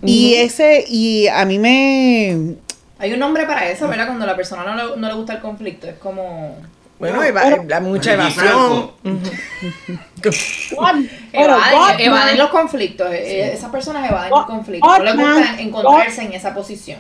Y 0.04 0.34
ese, 0.36 0.86
y 0.88 1.28
a 1.28 1.46
mí 1.46 1.60
me, 1.60 2.56
Hay 3.00 3.14
un 3.14 3.20
nombre 3.20 3.46
para 3.46 3.70
eso, 3.70 3.88
¿verdad? 3.88 4.08
Cuando 4.08 4.24
a 4.24 4.28
la 4.28 4.36
persona 4.36 4.64
no 4.64 4.76
le, 4.76 4.98
no 5.00 5.08
le 5.08 5.14
gusta 5.14 5.34
el 5.34 5.40
conflicto. 5.42 5.88
Es 5.88 5.96
como. 5.98 6.56
Bueno, 7.00 7.22
eva- 7.30 7.42
hay 7.78 7.82
mucha 7.82 8.14
evasión. 8.14 8.92
Evaden, 11.32 12.00
evaden 12.08 12.38
los 12.40 12.50
conflictos. 12.50 13.08
eh, 13.12 13.52
Esas 13.54 13.70
personas 13.70 14.10
evaden 14.10 14.32
los 14.32 14.46
conflictos. 14.48 14.90
No 14.98 15.04
les 15.06 15.14
gusta 15.36 15.62
encontrarse 15.62 16.22
en 16.24 16.34
esa 16.34 16.54
posición. 16.56 17.00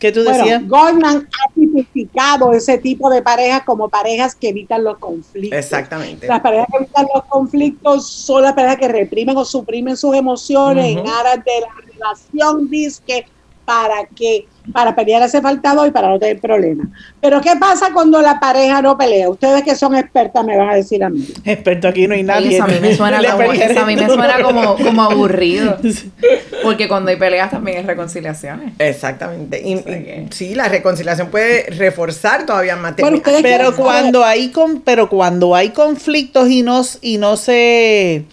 ¿Qué 0.00 0.10
tú 0.10 0.24
Bueno, 0.24 0.38
decías? 0.38 0.66
Goldman 0.66 1.28
ha 1.28 1.54
tipificado 1.54 2.52
ese 2.52 2.78
tipo 2.78 3.08
de 3.10 3.22
parejas 3.22 3.62
como 3.64 3.88
parejas 3.88 4.34
que 4.34 4.48
evitan 4.48 4.82
los 4.82 4.98
conflictos. 4.98 5.56
Exactamente. 5.56 6.26
Las 6.26 6.40
parejas 6.40 6.66
que 6.72 6.76
evitan 6.78 7.06
los 7.14 7.24
conflictos 7.26 8.10
son 8.10 8.42
las 8.42 8.54
parejas 8.54 8.78
que 8.78 8.88
reprimen 8.88 9.36
o 9.36 9.44
suprimen 9.44 9.96
sus 9.96 10.16
emociones 10.16 10.96
en 10.96 11.06
aras 11.06 11.44
de 11.44 11.60
la 11.60 11.92
relación, 11.92 12.68
disque, 12.68 13.26
para 13.70 14.04
que 14.16 14.46
para 14.72 14.94
pelear 14.96 15.22
hace 15.22 15.40
falta 15.40 15.74
dos 15.74 15.86
y 15.88 15.90
para 15.92 16.08
no 16.08 16.18
tener 16.18 16.40
problemas. 16.40 16.88
Pero 17.20 17.40
¿qué 17.40 17.52
pasa 17.58 17.90
cuando 17.94 18.20
la 18.20 18.38
pareja 18.40 18.82
no 18.82 18.98
pelea? 18.98 19.28
Ustedes 19.28 19.62
que 19.62 19.74
son 19.76 19.94
expertas 19.94 20.44
me 20.44 20.56
van 20.56 20.70
a 20.70 20.74
decir 20.74 21.02
a 21.04 21.08
mí. 21.08 21.24
Experto 21.44 21.86
aquí 21.88 22.06
no 22.08 22.14
hay 22.14 22.22
nadie. 22.24 22.54
Eso 22.56 22.64
a 22.64 22.66
mí 22.66 22.74
me 22.80 22.94
suena, 22.94 23.18
como, 23.32 23.38
pelearé 23.38 23.72
eso 23.72 23.80
a 23.82 23.86
mí 23.86 23.94
me 23.96 24.06
tú. 24.06 24.14
suena 24.14 24.42
como, 24.42 24.76
como 24.76 25.02
aburrido. 25.02 25.78
Porque 26.64 26.88
cuando 26.88 27.10
hay 27.10 27.16
peleas 27.16 27.50
también 27.50 27.78
hay 27.78 27.84
reconciliaciones. 27.84 28.74
Exactamente. 28.78 29.62
Y, 29.64 29.76
O 29.76 29.82
sea 29.82 29.98
que- 30.04 30.26
y 30.28 30.32
sí, 30.34 30.54
la 30.56 30.68
reconciliación 30.68 31.30
puede 31.30 31.66
reforzar 31.70 32.44
todavía 32.44 32.74
más. 32.76 32.96
Bueno, 32.96 33.20
Pero 33.24 33.66
saber- 33.70 33.74
cuando 33.76 34.24
hay 34.24 34.50
con, 34.50 34.80
pero 34.82 35.08
cuando 35.08 35.54
hay 35.54 35.70
conflictos 35.70 36.50
y 36.50 36.62
no, 36.62 36.82
y 37.02 37.18
no 37.18 37.36
se 37.36 38.24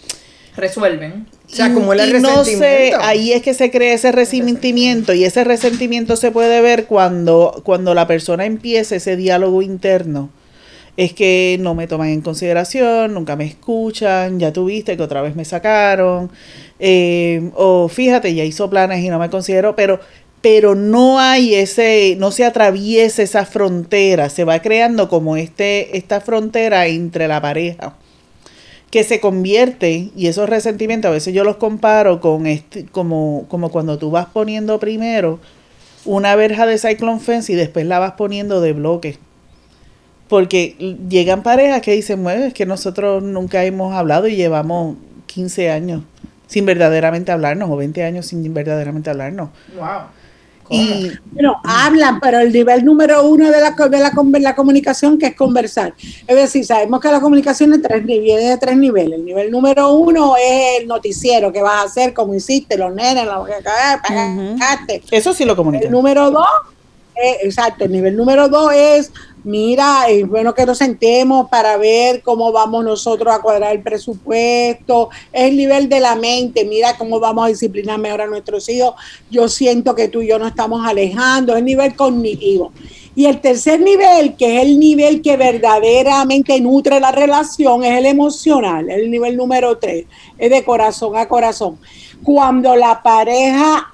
Resuelven. 0.56 1.26
Se 1.48 1.62
acumula 1.62 2.04
el 2.04 2.16
y 2.16 2.20
no 2.20 2.42
resentimiento. 2.44 2.98
ahí 3.00 3.32
es 3.32 3.42
que 3.42 3.54
se 3.54 3.70
crea 3.70 3.94
ese 3.94 4.12
resentimiento 4.12 5.14
y 5.14 5.24
ese 5.24 5.44
resentimiento 5.44 6.16
se 6.16 6.30
puede 6.30 6.60
ver 6.60 6.84
cuando, 6.84 7.62
cuando 7.64 7.94
la 7.94 8.06
persona 8.06 8.44
empieza 8.44 8.96
ese 8.96 9.16
diálogo 9.16 9.62
interno. 9.62 10.30
Es 10.98 11.12
que 11.14 11.56
no 11.60 11.74
me 11.74 11.86
toman 11.86 12.08
en 12.08 12.20
consideración, 12.20 13.14
nunca 13.14 13.36
me 13.36 13.46
escuchan, 13.46 14.38
ya 14.38 14.52
tuviste 14.52 14.96
que 14.96 15.02
otra 15.02 15.22
vez 15.22 15.36
me 15.36 15.44
sacaron, 15.44 16.30
eh, 16.80 17.50
o 17.54 17.88
fíjate, 17.88 18.34
ya 18.34 18.44
hizo 18.44 18.68
planes 18.68 19.02
y 19.04 19.08
no 19.08 19.18
me 19.18 19.30
considero, 19.30 19.76
pero, 19.76 20.00
pero 20.42 20.74
no 20.74 21.20
hay 21.20 21.54
ese, 21.54 22.16
no 22.18 22.32
se 22.32 22.44
atraviesa 22.44 23.22
esa 23.22 23.46
frontera, 23.46 24.28
se 24.28 24.44
va 24.44 24.60
creando 24.60 25.08
como 25.08 25.36
este, 25.36 25.96
esta 25.96 26.20
frontera 26.20 26.88
entre 26.88 27.28
la 27.28 27.40
pareja 27.40 27.96
que 28.90 29.04
se 29.04 29.20
convierte, 29.20 30.10
y 30.16 30.28
esos 30.28 30.48
resentimientos 30.48 31.10
a 31.10 31.12
veces 31.12 31.34
yo 31.34 31.44
los 31.44 31.56
comparo 31.56 32.20
con 32.20 32.46
este, 32.46 32.86
como, 32.86 33.44
como 33.48 33.70
cuando 33.70 33.98
tú 33.98 34.10
vas 34.10 34.26
poniendo 34.26 34.78
primero 34.80 35.40
una 36.04 36.34
verja 36.36 36.66
de 36.66 36.78
cyclone 36.78 37.20
fence 37.20 37.52
y 37.52 37.56
después 37.56 37.84
la 37.86 37.98
vas 37.98 38.12
poniendo 38.12 38.60
de 38.60 38.72
bloque. 38.72 39.18
Porque 40.28 40.76
llegan 41.08 41.42
parejas 41.42 41.82
que 41.82 41.92
dicen, 41.92 42.22
bueno, 42.22 42.44
es 42.44 42.54
que 42.54 42.66
nosotros 42.66 43.22
nunca 43.22 43.64
hemos 43.64 43.94
hablado 43.94 44.28
y 44.28 44.36
llevamos 44.36 44.96
15 45.26 45.70
años 45.70 46.02
sin 46.46 46.64
verdaderamente 46.64 47.30
hablarnos, 47.30 47.70
o 47.70 47.76
20 47.76 48.02
años 48.04 48.26
sin 48.26 48.52
verdaderamente 48.54 49.10
hablarnos. 49.10 49.50
Wow. 49.76 50.08
Y 50.70 51.10
Bueno, 51.32 51.56
hablan, 51.64 52.20
pero 52.20 52.40
el 52.40 52.52
nivel 52.52 52.84
número 52.84 53.24
uno 53.26 53.50
de 53.50 53.60
la, 53.60 53.70
de 53.88 53.98
la, 53.98 54.10
con- 54.12 54.32
la 54.32 54.54
comunicación 54.54 55.18
que 55.18 55.26
es 55.26 55.34
conversar. 55.34 55.94
Es 56.26 56.36
decir, 56.36 56.64
sabemos 56.64 57.00
que 57.00 57.08
la 57.10 57.20
comunicación 57.20 57.72
es 57.74 57.82
tres, 57.82 58.04
viene 58.04 58.42
de 58.50 58.58
tres 58.58 58.76
niveles. 58.76 59.18
El 59.18 59.24
nivel 59.24 59.50
número 59.50 59.92
uno 59.92 60.34
es 60.36 60.80
el 60.82 60.86
noticiero, 60.88 61.52
que 61.52 61.62
vas 61.62 61.82
a 61.82 61.86
hacer, 61.86 62.12
como 62.12 62.34
hiciste, 62.34 62.76
los 62.76 62.94
nenes, 62.94 63.24
los 63.24 63.46
que 63.46 63.54
pagaste. 63.62 65.02
eso 65.10 65.32
sí 65.32 65.44
lo 65.44 65.56
comunican. 65.56 65.86
El 65.86 65.92
número 65.92 66.30
dos, 66.30 66.46
eh, 67.14 67.38
exacto, 67.42 67.84
el 67.84 67.92
nivel 67.92 68.16
número 68.16 68.48
dos 68.48 68.72
es, 68.74 69.10
mira, 69.44 70.08
es 70.08 70.26
bueno 70.28 70.54
que 70.54 70.66
nos 70.66 70.78
sentemos 70.78 71.48
para 71.48 71.76
ver 71.76 72.22
cómo 72.22 72.52
vamos 72.52 72.84
nosotros 72.84 73.34
a 73.34 73.40
cuadrar 73.40 73.74
el 73.74 73.82
presupuesto, 73.82 75.10
es 75.32 75.44
el 75.44 75.56
nivel 75.56 75.88
de 75.88 76.00
la 76.00 76.16
mente, 76.16 76.64
mira 76.64 76.96
cómo 76.96 77.20
vamos 77.20 77.46
a 77.46 77.48
disciplinar 77.48 77.98
mejor 77.98 78.22
a 78.22 78.26
nuestros 78.26 78.68
hijos, 78.68 78.94
yo 79.30 79.48
siento 79.48 79.94
que 79.94 80.08
tú 80.08 80.22
y 80.22 80.28
yo 80.28 80.38
nos 80.38 80.48
estamos 80.48 80.86
alejando, 80.86 81.52
es 81.52 81.58
el 81.58 81.64
nivel 81.64 81.94
cognitivo. 81.94 82.72
Y 83.14 83.26
el 83.26 83.40
tercer 83.40 83.80
nivel, 83.80 84.36
que 84.36 84.58
es 84.58 84.62
el 84.62 84.78
nivel 84.78 85.22
que 85.22 85.36
verdaderamente 85.36 86.60
nutre 86.60 87.00
la 87.00 87.10
relación, 87.10 87.82
es 87.82 87.98
el 87.98 88.06
emocional, 88.06 88.88
el 88.88 89.10
nivel 89.10 89.36
número 89.36 89.76
tres, 89.76 90.06
es 90.38 90.50
de 90.50 90.64
corazón 90.64 91.16
a 91.16 91.26
corazón. 91.26 91.78
Cuando 92.22 92.76
la 92.76 93.02
pareja 93.02 93.92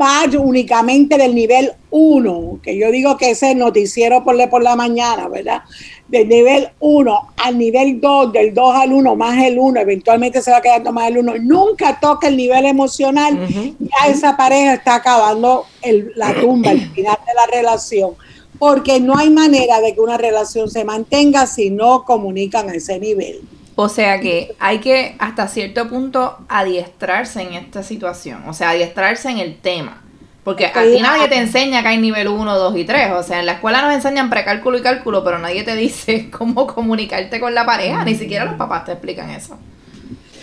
va 0.00 0.24
únicamente 0.38 1.16
del 1.16 1.34
nivel 1.34 1.72
1, 1.90 2.60
que 2.62 2.76
yo 2.76 2.90
digo 2.90 3.16
que 3.16 3.30
ese 3.30 3.54
noticiero 3.54 4.22
por, 4.24 4.34
la- 4.36 4.48
por 4.50 4.62
la 4.62 4.76
mañana, 4.76 5.28
¿verdad? 5.28 5.62
Del 6.08 6.28
nivel 6.28 6.68
1 6.80 7.18
al 7.36 7.58
nivel 7.58 8.00
2, 8.00 8.32
del 8.32 8.52
2 8.54 8.74
al 8.74 8.92
1, 8.92 9.16
más 9.16 9.42
el 9.44 9.58
1, 9.58 9.80
eventualmente 9.80 10.42
se 10.42 10.50
va 10.50 10.60
quedando 10.60 10.92
más 10.92 11.08
el 11.08 11.18
1, 11.18 11.34
nunca 11.40 11.98
toca 12.00 12.28
el 12.28 12.36
nivel 12.36 12.66
emocional, 12.66 13.38
ya 13.80 14.08
esa 14.10 14.36
pareja 14.36 14.74
está 14.74 14.96
acabando 14.96 15.64
el- 15.82 16.12
la 16.16 16.34
tumba, 16.40 16.70
el 16.72 16.90
final 16.90 17.16
de 17.26 17.34
la 17.34 17.46
relación. 17.60 18.12
Porque 18.58 19.00
no 19.00 19.16
hay 19.16 19.30
manera 19.30 19.80
de 19.80 19.94
que 19.94 20.00
una 20.00 20.16
relación 20.16 20.70
se 20.70 20.84
mantenga 20.84 21.46
si 21.46 21.70
no 21.70 22.04
comunican 22.04 22.70
a 22.70 22.74
ese 22.74 23.00
nivel. 23.00 23.40
O 23.76 23.88
sea 23.88 24.20
que 24.20 24.54
hay 24.60 24.78
que 24.78 25.16
hasta 25.18 25.48
cierto 25.48 25.88
punto 25.88 26.38
adiestrarse 26.48 27.42
en 27.42 27.54
esta 27.54 27.82
situación, 27.82 28.42
o 28.46 28.54
sea, 28.54 28.70
adiestrarse 28.70 29.30
en 29.30 29.38
el 29.38 29.56
tema. 29.56 30.04
Porque 30.44 30.66
a 30.66 30.72
ti 30.72 31.00
nadie 31.00 31.26
te 31.28 31.38
enseña 31.38 31.80
que 31.80 31.88
hay 31.88 31.98
nivel 31.98 32.28
1, 32.28 32.58
2 32.58 32.76
y 32.76 32.84
3. 32.84 33.12
O 33.12 33.22
sea, 33.22 33.40
en 33.40 33.46
la 33.46 33.52
escuela 33.52 33.80
nos 33.80 33.94
enseñan 33.94 34.28
precálculo 34.28 34.76
y 34.76 34.82
cálculo, 34.82 35.24
pero 35.24 35.38
nadie 35.38 35.64
te 35.64 35.74
dice 35.74 36.28
cómo 36.38 36.66
comunicarte 36.66 37.40
con 37.40 37.54
la 37.54 37.64
pareja. 37.64 38.04
Ni 38.04 38.14
siquiera 38.14 38.44
los 38.44 38.54
papás 38.54 38.84
te 38.84 38.92
explican 38.92 39.30
eso. 39.30 39.58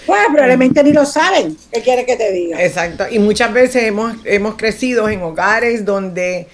Pues 0.07 0.21
probablemente 0.31 0.83
ni 0.83 0.91
lo 0.91 1.05
saben. 1.05 1.55
¿Qué 1.71 1.81
quiere 1.81 2.05
que 2.07 2.15
te 2.15 2.31
diga? 2.31 2.63
Exacto. 2.63 3.05
Y 3.11 3.19
muchas 3.19 3.53
veces 3.53 3.83
hemos, 3.83 4.15
hemos 4.25 4.55
crecido 4.55 5.07
en 5.07 5.21
hogares 5.21 5.85
donde 5.85 6.47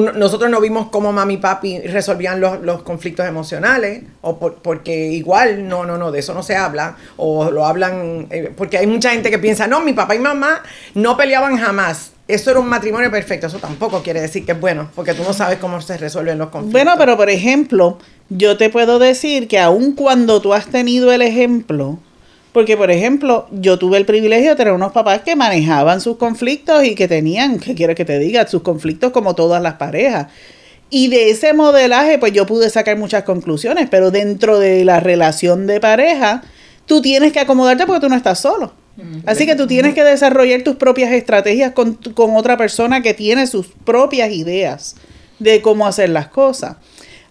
nosotros 0.00 0.50
no 0.50 0.60
vimos 0.60 0.88
cómo 0.90 1.12
mami 1.12 1.34
y 1.34 1.36
papi 1.36 1.78
resolvían 1.80 2.40
los, 2.40 2.60
los 2.62 2.82
conflictos 2.82 3.26
emocionales, 3.26 4.02
o 4.22 4.38
por- 4.38 4.56
porque 4.62 5.08
igual, 5.08 5.68
no, 5.68 5.84
no, 5.84 5.98
no, 5.98 6.10
de 6.10 6.20
eso 6.20 6.34
no 6.34 6.42
se 6.42 6.56
habla, 6.56 6.96
o 7.16 7.50
lo 7.50 7.66
hablan, 7.66 8.26
eh, 8.30 8.52
porque 8.56 8.78
hay 8.78 8.86
mucha 8.86 9.10
gente 9.10 9.30
que 9.30 9.38
piensa, 9.38 9.66
no, 9.66 9.80
mi 9.80 9.92
papá 9.92 10.14
y 10.14 10.18
mamá 10.18 10.62
no 10.94 11.16
peleaban 11.16 11.56
jamás. 11.58 12.12
Eso 12.28 12.50
era 12.52 12.60
un 12.60 12.68
matrimonio 12.68 13.10
perfecto. 13.10 13.48
Eso 13.48 13.58
tampoco 13.58 14.02
quiere 14.02 14.20
decir 14.20 14.46
que 14.46 14.52
es 14.52 14.60
bueno, 14.60 14.88
porque 14.94 15.12
tú 15.12 15.22
no 15.24 15.32
sabes 15.32 15.58
cómo 15.58 15.80
se 15.82 15.98
resuelven 15.98 16.38
los 16.38 16.48
conflictos. 16.50 16.72
Bueno, 16.72 16.94
pero 16.96 17.16
por 17.16 17.28
ejemplo, 17.28 17.98
yo 18.30 18.56
te 18.56 18.70
puedo 18.70 18.98
decir 18.98 19.48
que 19.48 19.58
aun 19.58 19.92
cuando 19.92 20.40
tú 20.40 20.54
has 20.54 20.66
tenido 20.66 21.12
el 21.12 21.20
ejemplo 21.20 21.98
Porque, 22.52 22.76
por 22.76 22.90
ejemplo, 22.90 23.48
yo 23.50 23.78
tuve 23.78 23.96
el 23.96 24.04
privilegio 24.04 24.50
de 24.50 24.56
tener 24.56 24.74
unos 24.74 24.92
papás 24.92 25.22
que 25.22 25.34
manejaban 25.36 26.00
sus 26.00 26.18
conflictos 26.18 26.84
y 26.84 26.94
que 26.94 27.08
tenían, 27.08 27.58
¿qué 27.58 27.74
quiero 27.74 27.94
que 27.94 28.04
te 28.04 28.18
diga? 28.18 28.46
Sus 28.46 28.62
conflictos 28.62 29.10
como 29.10 29.34
todas 29.34 29.62
las 29.62 29.74
parejas. 29.74 30.26
Y 30.90 31.08
de 31.08 31.30
ese 31.30 31.54
modelaje, 31.54 32.18
pues 32.18 32.32
yo 32.32 32.44
pude 32.44 32.68
sacar 32.68 32.98
muchas 32.98 33.22
conclusiones, 33.22 33.88
pero 33.90 34.10
dentro 34.10 34.58
de 34.58 34.84
la 34.84 35.00
relación 35.00 35.66
de 35.66 35.80
pareja, 35.80 36.42
tú 36.84 37.00
tienes 37.00 37.32
que 37.32 37.40
acomodarte 37.40 37.86
porque 37.86 38.00
tú 38.00 38.10
no 38.10 38.16
estás 38.16 38.40
solo. 38.40 38.74
Así 39.24 39.46
que 39.46 39.56
tú 39.56 39.66
tienes 39.66 39.94
que 39.94 40.04
desarrollar 40.04 40.60
tus 40.62 40.76
propias 40.76 41.10
estrategias 41.12 41.72
con, 41.72 41.94
con 41.94 42.36
otra 42.36 42.58
persona 42.58 43.00
que 43.00 43.14
tiene 43.14 43.46
sus 43.46 43.68
propias 43.68 44.30
ideas 44.30 44.96
de 45.38 45.62
cómo 45.62 45.86
hacer 45.86 46.10
las 46.10 46.28
cosas. 46.28 46.76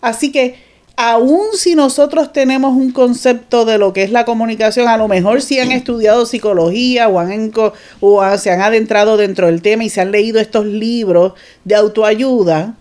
Así 0.01 0.31
que 0.31 0.55
aún 1.01 1.47
si 1.55 1.73
nosotros 1.73 2.31
tenemos 2.31 2.75
un 2.75 2.91
concepto 2.91 3.65
de 3.65 3.79
lo 3.79 3.91
que 3.91 4.03
es 4.03 4.11
la 4.11 4.23
comunicación, 4.23 4.87
a 4.87 4.97
lo 4.97 5.07
mejor 5.07 5.41
si 5.41 5.59
han 5.59 5.71
estudiado 5.71 6.27
psicología 6.27 7.07
o, 7.07 7.19
han, 7.19 7.51
o 7.99 8.37
se 8.37 8.51
han 8.51 8.61
adentrado 8.61 9.17
dentro 9.17 9.47
del 9.47 9.63
tema 9.63 9.83
y 9.83 9.89
se 9.89 9.99
han 9.99 10.11
leído 10.11 10.39
estos 10.39 10.67
libros 10.67 11.33
de 11.63 11.73
autoayuda, 11.73 12.75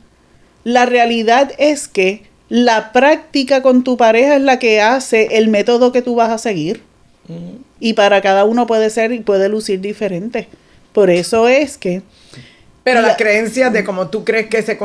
la 0.65 0.85
realidad 0.85 1.53
es 1.57 1.89
que 1.89 2.25
la 2.50 2.93
práctica 2.93 3.62
con 3.62 3.85
tu 3.85 3.97
pareja 3.97 4.37
es 4.37 4.43
la 4.43 4.59
que 4.59 4.83
hace 4.83 5.39
el 5.39 5.49
método 5.49 5.91
que 5.91 6.03
tú 6.03 6.15
vas 6.15 6.31
a 6.31 6.39
seguir. 6.39 6.83
Y 7.79 7.95
para 7.95 8.21
cada 8.21 8.45
uno 8.45 8.67
puede 8.67 8.91
ser 8.91 9.12
y 9.12 9.21
puede 9.21 9.49
lucir 9.49 9.81
diferente. 9.81 10.49
Por 10.93 11.09
eso 11.09 11.49
es 11.49 11.79
que 11.79 12.03
pero 12.83 13.03
las 13.03 13.17
creencias 13.17 13.73
de 13.73 13.85
cómo 13.85 14.09
tú 14.09 14.25
crees 14.25 14.47
que 14.47 14.63
se... 14.63 14.79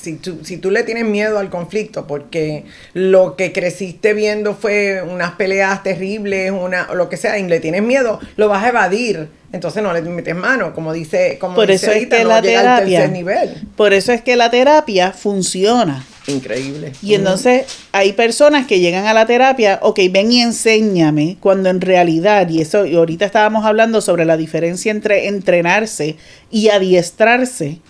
Si 0.00 0.16
tú, 0.16 0.38
si 0.44 0.58
tú 0.58 0.70
le 0.70 0.84
tienes 0.84 1.04
miedo 1.04 1.38
al 1.38 1.50
conflicto 1.50 2.06
porque 2.06 2.64
lo 2.94 3.36
que 3.36 3.52
creciste 3.52 4.14
viendo 4.14 4.54
fue 4.54 5.02
unas 5.02 5.32
peleas 5.32 5.82
terribles, 5.82 6.52
una, 6.52 6.88
o 6.90 6.94
lo 6.94 7.08
que 7.08 7.16
sea, 7.16 7.38
y 7.38 7.42
le 7.48 7.60
tienes 7.60 7.82
miedo, 7.82 8.20
lo 8.36 8.48
vas 8.48 8.62
a 8.64 8.68
evadir. 8.68 9.28
Entonces 9.52 9.82
no 9.82 9.92
le 9.92 10.00
metes 10.02 10.34
mano, 10.34 10.72
como 10.74 10.92
dice, 10.92 11.36
como 11.38 11.56
por 11.56 11.68
dice 11.68 11.86
eso 11.86 11.98
es 11.98 12.06
que 12.06 12.24
la 12.24 12.40
terapia, 12.40 13.06
nivel. 13.08 13.68
Por 13.76 13.92
eso 13.92 14.12
es 14.12 14.22
que 14.22 14.36
la 14.36 14.50
terapia 14.50 15.12
funciona. 15.12 16.04
Increíble. 16.26 16.92
Y 17.02 17.14
entonces 17.14 17.66
hay 17.90 18.12
personas 18.12 18.66
que 18.66 18.80
llegan 18.80 19.06
a 19.06 19.14
la 19.14 19.26
terapia, 19.26 19.78
ok, 19.82 19.98
ven 20.10 20.32
y 20.32 20.40
enséñame, 20.40 21.36
cuando 21.40 21.68
en 21.68 21.80
realidad, 21.80 22.48
y 22.48 22.60
eso, 22.60 22.86
y 22.86 22.94
ahorita 22.94 23.24
estábamos 23.24 23.64
hablando 23.64 24.00
sobre 24.00 24.24
la 24.24 24.36
diferencia 24.36 24.92
entre 24.92 25.26
entrenarse 25.26 26.16
y 26.50 26.68
adiestrarse 26.68 27.80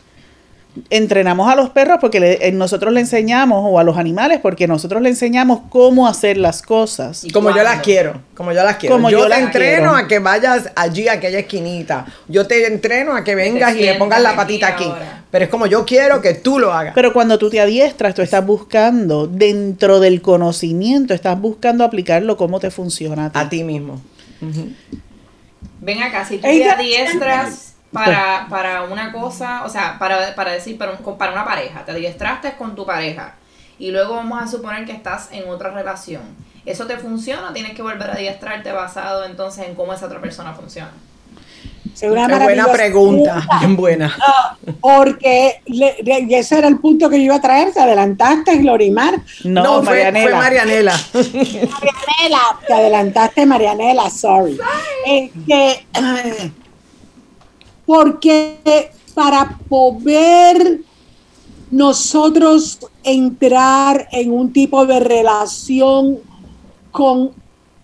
entrenamos 0.88 1.50
a 1.50 1.56
los 1.56 1.70
perros 1.70 1.98
porque 2.00 2.38
eh, 2.40 2.52
nosotros 2.52 2.92
le 2.92 3.00
enseñamos, 3.00 3.62
o 3.62 3.78
a 3.78 3.84
los 3.84 3.98
animales 3.98 4.40
porque 4.40 4.66
nosotros 4.66 5.02
le 5.02 5.10
enseñamos 5.10 5.60
cómo 5.68 6.08
hacer 6.08 6.38
las 6.38 6.62
cosas. 6.62 7.26
Como 7.32 7.54
yo 7.54 7.62
las 7.62 7.82
quiero, 7.82 8.20
como 8.34 8.52
yo 8.52 8.62
las 8.64 8.76
quiero. 8.76 8.96
Como 8.96 9.10
yo, 9.10 9.28
te 9.28 9.38
entreno 9.38 9.94
a 9.94 10.08
que 10.08 10.18
vayas 10.18 10.70
allí 10.74 11.08
a 11.08 11.14
aquella 11.14 11.40
esquinita. 11.40 12.06
Yo 12.28 12.46
te 12.46 12.66
entreno 12.66 13.14
a 13.14 13.24
que 13.24 13.34
vengas 13.34 13.74
y 13.76 13.80
le 13.80 13.94
pongas 13.94 14.22
la 14.22 14.34
patita 14.34 14.68
aquí. 14.68 14.90
Pero 15.30 15.44
es 15.44 15.50
como 15.50 15.66
yo 15.66 15.84
quiero 15.84 16.20
que 16.20 16.34
tú 16.34 16.58
lo 16.58 16.72
hagas. 16.72 16.94
Pero 16.94 17.12
cuando 17.12 17.38
tú 17.38 17.50
te 17.50 17.60
adiestras, 17.60 18.14
tú 18.14 18.22
estás 18.22 18.44
buscando, 18.44 19.26
dentro 19.26 20.00
del 20.00 20.22
conocimiento, 20.22 21.14
estás 21.14 21.40
buscando 21.40 21.84
aplicarlo 21.84 22.36
cómo 22.36 22.60
te 22.60 22.70
funciona 22.70 23.30
a 23.32 23.48
ti, 23.48 23.64
mismo. 23.64 24.00
Ven 25.80 26.02
acá, 26.02 26.24
si 26.24 26.36
tú 26.36 26.42
te 26.42 26.64
adiestras 26.70 27.71
para, 27.92 28.46
para 28.48 28.82
una 28.84 29.12
cosa, 29.12 29.64
o 29.64 29.68
sea, 29.68 29.98
para, 29.98 30.34
para 30.34 30.52
decir, 30.52 30.78
para, 30.78 30.92
un, 30.92 31.18
para 31.18 31.32
una 31.32 31.44
pareja, 31.44 31.84
te 31.84 31.92
adiestraste 31.92 32.54
con 32.56 32.74
tu 32.74 32.86
pareja 32.86 33.34
y 33.78 33.90
luego 33.90 34.14
vamos 34.14 34.42
a 34.42 34.46
suponer 34.46 34.84
que 34.84 34.92
estás 34.92 35.28
en 35.32 35.48
otra 35.48 35.70
relación. 35.70 36.22
¿Eso 36.64 36.86
te 36.86 36.96
funciona? 36.96 37.52
¿Tienes 37.52 37.74
que 37.74 37.82
volver 37.82 38.10
a 38.10 38.14
adiestrarte 38.14 38.70
basado 38.72 39.24
entonces 39.24 39.66
en 39.66 39.74
cómo 39.74 39.92
esa 39.92 40.06
otra 40.06 40.20
persona 40.20 40.52
funciona? 40.52 40.92
Qué 41.98 42.08
buena 42.08 42.72
pregunta, 42.72 43.46
bien 43.58 43.76
buena. 43.76 44.16
Ah, 44.26 44.56
porque 44.80 45.60
y 45.66 46.34
ese 46.34 46.58
era 46.58 46.68
el 46.68 46.78
punto 46.78 47.10
que 47.10 47.16
yo 47.18 47.24
iba 47.24 47.36
a 47.36 47.40
traer, 47.40 47.72
te 47.72 47.80
adelantaste, 47.80 48.56
Glorimar. 48.58 49.20
No, 49.44 49.62
no 49.62 49.82
fue, 49.82 50.10
Marianela. 50.10 50.28
Fue 50.28 50.38
Marianela. 50.38 51.00
Marianela, 51.12 52.40
te 52.66 52.72
adelantaste, 52.72 53.46
Marianela, 53.46 54.10
sorry. 54.10 54.58
que 55.46 55.86
porque 57.92 58.90
para 59.14 59.58
poder 59.68 60.80
nosotros 61.70 62.78
entrar 63.04 64.08
en 64.12 64.32
un 64.32 64.50
tipo 64.50 64.86
de 64.86 64.98
relación 64.98 66.18
con 66.90 67.32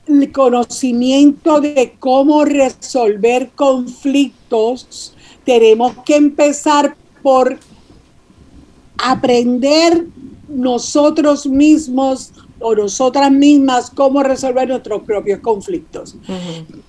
el 0.06 0.32
conocimiento 0.32 1.60
de 1.60 1.94
cómo 1.98 2.46
resolver 2.46 3.50
conflictos, 3.54 5.12
tenemos 5.44 5.92
que 6.06 6.16
empezar 6.16 6.96
por 7.22 7.58
aprender 8.96 10.06
nosotros 10.48 11.46
mismos 11.46 12.32
o 12.60 12.74
nosotras 12.74 13.30
mismas 13.30 13.90
cómo 13.90 14.22
resolver 14.22 14.68
nuestros 14.68 15.02
propios 15.02 15.40
conflictos. 15.40 16.16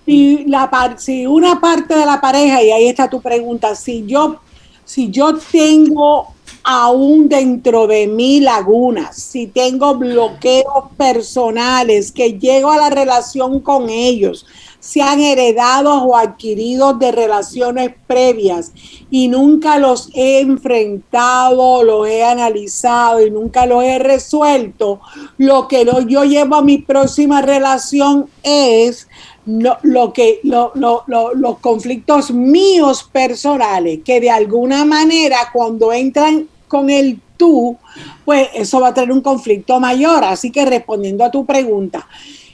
y 0.06 0.46
la, 0.46 0.96
si 0.98 1.26
una 1.26 1.60
parte 1.60 1.96
de 1.96 2.06
la 2.06 2.20
pareja, 2.20 2.64
y 2.64 2.72
ahí 2.72 2.88
está 2.88 3.10
tu 3.10 3.22
pregunta, 3.22 3.76
si 3.76 4.06
yo, 4.06 4.38
si 4.86 5.10
yo 5.10 5.38
tengo 5.52 6.34
aún 6.64 7.30
dentro 7.30 7.88
de 7.88 8.08
mí 8.08 8.40
lagunas, 8.40 9.16
si 9.16 9.48
tengo 9.48 9.96
bloqueos 9.96 10.92
personales, 10.98 12.12
que 12.12 12.34
llego 12.34 12.72
a 12.72 12.78
la 12.78 12.90
relación 12.90 13.60
con 13.60 13.90
ellos, 13.90 14.46
sean 14.80 15.20
heredados 15.20 16.02
o 16.06 16.16
adquiridos 16.16 16.98
de 17.00 17.12
relaciones 17.12 17.92
previas 18.08 18.72
y 19.10 19.28
nunca 19.28 19.78
los 19.78 20.10
he 20.14 20.40
enfrentado, 20.40 21.84
los 21.84 22.08
he 22.08 22.24
analizado 22.24 23.26
y 23.26 23.30
nunca 23.30 23.66
los 23.66 23.84
he 23.84 24.00
resuelto, 24.00 25.02
lo 25.38 25.68
que 25.68 25.86
yo 26.08 26.24
llevo 26.24 26.56
a 26.56 26.62
mi 26.62 26.78
próxima 26.78 27.42
relación 27.42 28.30
es 28.44 29.08
lo 29.46 30.14
que 30.14 30.40
los 30.44 31.60
conflictos 31.60 32.32
míos 32.32 33.10
personales 33.12 34.00
que 34.06 34.22
de 34.22 34.30
alguna 34.30 34.86
manera 34.86 35.38
cuando 35.52 35.92
entran 35.92 36.48
con 36.68 36.90
el 36.90 37.20
tú, 37.36 37.78
pues 38.26 38.50
eso 38.54 38.80
va 38.80 38.90
a 38.90 38.94
tener 38.94 39.12
un 39.12 39.22
conflicto 39.22 39.80
mayor. 39.80 40.24
Así 40.24 40.52
que 40.52 40.66
respondiendo 40.66 41.24
a 41.24 41.32
tu 41.32 41.46
pregunta, 41.46 42.08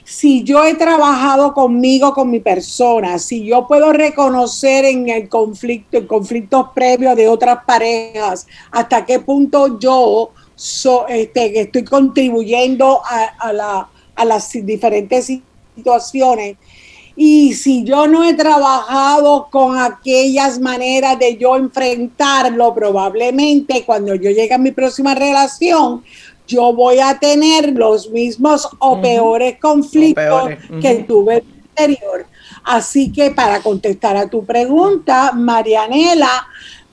si 0.06 0.44
yo 0.44 0.64
he 0.64 0.74
trabajado 0.74 1.52
conmigo, 1.52 2.14
con 2.14 2.30
mi 2.30 2.38
persona, 2.38 3.18
si 3.18 3.44
yo 3.44 3.66
puedo 3.66 3.92
reconocer 3.92 4.84
en 4.84 5.08
el 5.08 5.28
conflicto, 5.28 5.98
en 5.98 6.06
conflictos 6.06 6.68
previos 6.72 7.16
de 7.16 7.26
otras 7.26 7.64
parejas, 7.66 8.46
hasta 8.70 9.04
qué 9.04 9.18
punto 9.18 9.80
yo 9.80 10.30
este, 11.08 11.60
estoy 11.60 11.82
contribuyendo 11.82 13.02
a, 13.04 13.88
a 14.14 14.24
las 14.24 14.52
diferentes 14.52 15.40
situaciones. 15.74 16.56
Y 17.16 17.54
si 17.54 17.82
yo 17.82 18.06
no 18.06 18.22
he 18.24 18.34
trabajado 18.34 19.48
con 19.50 19.76
aquellas 19.78 20.60
maneras 20.60 21.18
de 21.18 21.36
yo 21.36 21.56
enfrentarlo, 21.56 22.74
probablemente 22.74 23.84
cuando 23.84 24.14
yo 24.14 24.30
llegue 24.30 24.52
a 24.52 24.58
mi 24.58 24.70
próxima 24.70 25.14
relación, 25.14 26.04
yo 26.46 26.72
voy 26.72 26.98
a 27.00 27.18
tener 27.18 27.72
los 27.72 28.10
mismos 28.10 28.68
o 28.78 29.00
peores 29.00 29.58
conflictos 29.60 30.50
que 30.80 31.04
tuve 31.06 31.44
anterior. 31.70 32.26
Así 32.64 33.12
que 33.12 33.30
para 33.30 33.60
contestar 33.60 34.16
a 34.16 34.28
tu 34.28 34.44
pregunta, 34.44 35.32
Marianela, 35.32 36.46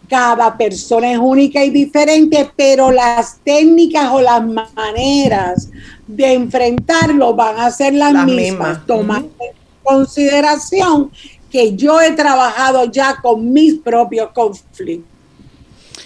cada 0.08 0.56
persona 0.56 1.12
es 1.12 1.18
única 1.18 1.64
y 1.64 1.72
diferente, 1.72 2.52
pero 2.56 2.92
las 2.92 3.40
técnicas 3.44 4.12
o 4.12 4.22
las 4.22 4.44
maneras 4.46 5.70
de 6.06 6.34
enfrentarlo 6.34 7.34
van 7.34 7.60
a 7.60 7.72
ser 7.72 7.94
las, 7.94 8.14
mismas, 8.26 8.86
tomando 8.86 9.34
en 9.40 9.56
consideración 9.82 11.12
que 11.50 11.76
yo 11.76 12.02
he 12.02 12.12
trabajado 12.12 12.86
ya 12.86 13.18
con 13.22 13.52
mis 13.52 13.76
propios 13.76 14.30
conflictos. 14.32 15.10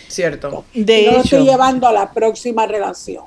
Cierto. 0.08 0.64
De 0.74 1.02
y 1.02 1.06
lo 1.06 1.18
estoy 1.18 1.44
llevando 1.44 1.88
a 1.88 1.92
la 1.92 2.12
próxima 2.12 2.66
relación. 2.66 3.26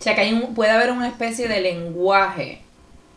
O 0.00 0.02
sea, 0.02 0.14
que 0.14 0.22
hay 0.22 0.32
un, 0.32 0.54
puede 0.54 0.70
haber 0.70 0.90
una 0.92 1.06
especie 1.06 1.46
de 1.46 1.60
lenguaje 1.60 2.62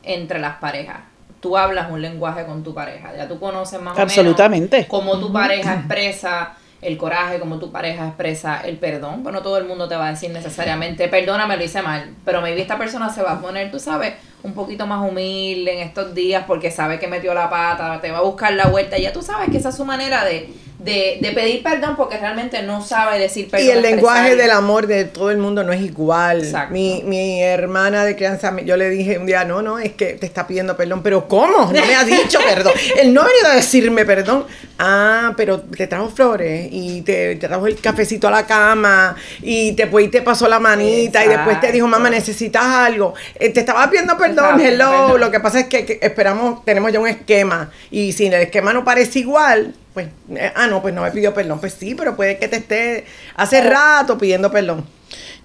entre 0.03 0.39
las 0.39 0.57
parejas. 0.57 0.97
Tú 1.39 1.57
hablas 1.57 1.89
un 1.89 2.01
lenguaje 2.01 2.45
con 2.45 2.61
tu 2.61 2.73
pareja, 2.73 3.15
ya 3.15 3.25
tú 3.25 3.39
conoces 3.39 3.81
más 3.81 3.97
Absolutamente. 3.97 4.75
o 4.75 4.79
menos 4.79 4.89
cómo 4.89 5.17
tu 5.17 5.31
pareja 5.31 5.75
expresa 5.75 6.55
el 6.81 6.97
coraje, 6.97 7.39
cómo 7.39 7.57
tu 7.57 7.71
pareja 7.71 8.07
expresa 8.07 8.61
el 8.65 8.77
perdón. 8.77 9.23
Bueno, 9.23 9.41
todo 9.41 9.57
el 9.57 9.65
mundo 9.65 9.87
te 9.87 9.95
va 9.95 10.07
a 10.07 10.09
decir 10.11 10.29
necesariamente, 10.31 11.07
perdóname, 11.07 11.55
lo 11.55 11.63
hice 11.63 11.81
mal, 11.81 12.15
pero 12.25 12.41
maybe 12.41 12.61
esta 12.61 12.77
persona 12.77 13.09
se 13.09 13.21
va 13.21 13.33
a 13.33 13.41
poner, 13.41 13.71
tú 13.71 13.79
sabes, 13.79 14.15
un 14.43 14.53
poquito 14.53 14.85
más 14.85 15.09
humilde 15.09 15.73
en 15.73 15.87
estos 15.87 16.13
días 16.13 16.43
porque 16.45 16.69
sabe 16.69 16.99
que 16.99 17.07
metió 17.07 17.33
la 17.33 17.49
pata, 17.49 18.01
te 18.01 18.11
va 18.11 18.17
a 18.17 18.23
buscar 18.23 18.53
la 18.53 18.67
vuelta, 18.67 18.97
ya 18.97 19.13
tú 19.13 19.21
sabes 19.21 19.49
que 19.49 19.57
esa 19.57 19.69
es 19.69 19.75
su 19.75 19.85
manera 19.85 20.25
de, 20.25 20.53
de, 20.83 21.17
de 21.21 21.31
pedir 21.31 21.63
perdón 21.63 21.95
porque 21.95 22.17
realmente 22.17 22.61
no 22.63 22.83
sabe 22.83 23.17
decir 23.17 23.49
perdón. 23.49 23.67
Y 23.67 23.71
el 23.71 23.81
lenguaje 23.81 24.35
del 24.35 24.51
amor 24.51 24.87
de 24.87 25.05
todo 25.05 25.31
el 25.31 25.37
mundo 25.37 25.63
no 25.63 25.71
es 25.71 25.81
igual. 25.81 26.43
Exacto. 26.43 26.73
Mi, 26.73 27.01
mi 27.05 27.41
hermana 27.41 28.03
de 28.03 28.15
crianza, 28.15 28.53
yo 28.63 28.75
le 28.75 28.89
dije 28.89 29.17
un 29.17 29.25
día, 29.25 29.45
no, 29.45 29.61
no, 29.61 29.79
es 29.79 29.93
que 29.93 30.13
te 30.13 30.25
está 30.25 30.45
pidiendo 30.45 30.75
perdón. 30.75 31.01
Pero 31.01 31.27
¿cómo? 31.27 31.71
No 31.71 31.85
me 31.85 31.95
ha 31.95 32.03
dicho 32.03 32.39
perdón. 32.45 32.73
Él 32.99 33.13
no 33.13 33.21
ha 33.21 33.25
venido 33.25 33.47
a 33.47 33.55
decirme 33.55 34.05
perdón. 34.05 34.45
Ah, 34.77 35.33
pero 35.37 35.61
te 35.61 35.87
trajo 35.87 36.09
flores 36.09 36.67
y 36.71 37.01
te, 37.03 37.37
te 37.37 37.47
trajo 37.47 37.67
el 37.67 37.79
cafecito 37.79 38.27
a 38.27 38.31
la 38.31 38.45
cama 38.45 39.15
y 39.41 39.71
después 39.71 40.11
te 40.11 40.21
pasó 40.21 40.49
la 40.49 40.59
manita 40.59 41.23
y 41.23 41.29
después 41.29 41.61
te 41.61 41.71
dijo, 41.71 41.87
mamá, 41.87 42.09
necesitas 42.09 42.65
algo. 42.65 43.13
Eh, 43.39 43.49
te 43.49 43.61
estaba 43.61 43.89
pidiendo 43.89 44.17
perdón, 44.17 44.59
hello. 44.59 44.89
perdón. 44.89 45.21
Lo 45.21 45.31
que 45.31 45.39
pasa 45.39 45.61
es 45.61 45.67
que, 45.67 45.85
que 45.85 45.99
esperamos, 46.01 46.65
tenemos 46.65 46.91
ya 46.91 46.99
un 46.99 47.07
esquema 47.07 47.71
y 47.89 48.11
si 48.11 48.25
el 48.25 48.33
esquema 48.33 48.73
no 48.73 48.83
parece 48.83 49.19
igual, 49.19 49.73
pues, 49.93 50.07
eh, 50.35 50.51
ah, 50.55 50.67
no, 50.67 50.81
pues 50.81 50.93
no 50.93 51.01
me 51.01 51.11
pidió 51.11 51.33
perdón. 51.33 51.59
Pues 51.59 51.73
sí, 51.73 51.95
pero 51.95 52.15
puede 52.15 52.37
que 52.37 52.47
te 52.47 52.57
esté 52.57 53.05
hace 53.35 53.61
rato 53.61 54.17
pidiendo 54.17 54.51
perdón. 54.51 54.85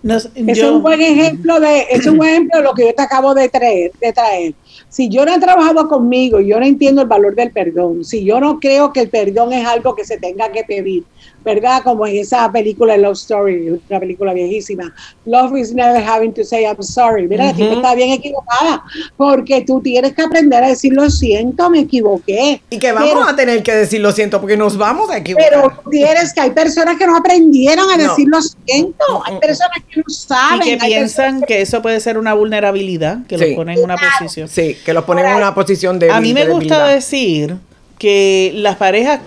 Nos- 0.02 0.30
Es 0.34 0.58
yo- 0.58 0.76
un 0.76 0.82
buen 0.82 1.00
ejemplo 1.00 1.58
de, 1.58 1.86
es 1.90 2.06
un 2.06 2.16
buen 2.18 2.30
ejemplo 2.30 2.58
de 2.58 2.64
lo 2.64 2.72
que 2.72 2.86
yo 2.86 2.94
te 2.94 3.02
acabo 3.02 3.34
de 3.34 3.48
traer, 3.48 3.90
de 4.00 4.12
traer. 4.12 4.54
Si 4.88 5.08
yo 5.08 5.26
no 5.26 5.34
he 5.34 5.40
trabajado 5.40 5.88
conmigo, 5.88 6.40
yo 6.40 6.58
no 6.60 6.64
entiendo 6.64 7.02
el 7.02 7.08
valor 7.08 7.34
del 7.34 7.50
perdón. 7.50 8.04
Si 8.04 8.24
yo 8.24 8.40
no 8.40 8.60
creo 8.60 8.92
que 8.92 9.00
el 9.00 9.10
perdón 9.10 9.52
es 9.52 9.66
algo 9.66 9.94
que 9.96 10.04
se 10.04 10.16
tenga 10.18 10.50
que 10.52 10.62
pedir, 10.64 11.04
¿verdad? 11.44 11.82
Como 11.82 12.06
en 12.06 12.16
esa 12.16 12.50
película 12.52 12.96
Love 12.96 13.14
Story, 13.16 13.70
una 13.88 14.00
película 14.00 14.32
viejísima. 14.34 14.92
Love 15.24 15.56
is 15.56 15.72
never 15.72 16.02
having 16.02 16.32
to 16.32 16.44
say 16.44 16.64
I'm 16.64 16.82
sorry. 16.82 17.26
Mira, 17.26 17.46
la 17.46 17.54
tipa 17.54 17.72
está 17.74 17.94
bien 17.94 18.10
equivocada, 18.10 18.82
porque 19.16 19.62
tú 19.66 19.80
tienes 19.80 20.12
que 20.14 20.22
aprender 20.22 20.62
a 20.62 20.68
decir 20.68 20.92
lo 20.92 21.08
siento, 21.10 21.70
me 21.70 21.80
equivoqué. 21.80 22.60
Y 22.70 22.78
que 22.78 22.92
vamos 22.92 23.10
Pero- 23.10 23.28
a 23.28 23.36
tener 23.36 23.62
que 23.62 23.72
decir 23.74 24.00
lo 24.00 24.12
siento 24.12 24.40
porque 24.40 24.56
nos 24.56 24.76
vamos 24.76 25.10
a 25.10 25.18
equivocar. 25.18 25.48
Pero 25.50 25.72
tienes 25.90 26.32
que 26.32 26.40
hay 26.40 26.50
personas 26.50 26.96
que 26.98 27.06
no 27.06 27.16
aprendieron 27.16 27.88
a 27.90 27.96
No. 27.96 28.02
decir 28.08 28.28
lo 28.28 28.40
siento, 28.42 29.04
hay 29.24 29.36
personas 29.38 29.78
que 29.88 30.00
no 30.00 30.04
y 30.08 30.12
saben. 30.12 30.60
que 30.62 30.72
hay 30.84 30.92
piensan 30.92 31.40
que 31.42 31.60
eso 31.62 31.80
puede 31.82 32.00
ser 32.00 32.18
una 32.18 32.34
vulnerabilidad, 32.34 33.26
que 33.26 33.38
Sí. 33.38 33.44
los 33.46 33.54
ponen 33.54 33.78
en 33.78 33.84
una 33.84 33.96
Claro. 33.96 34.12
posición. 34.18 34.48
sí, 34.48 34.76
que 34.84 34.92
los 34.92 35.04
ponen 35.04 35.26
en 35.26 35.36
una 35.36 35.54
posición 35.54 35.98
de 35.98 36.10
A 36.10 36.20
mí 36.20 36.34
me 36.34 36.44
de 36.46 36.52
gusta 36.52 36.86
decir 36.88 37.56
que 37.98 38.52
las 38.54 38.76
parejas 38.76 39.20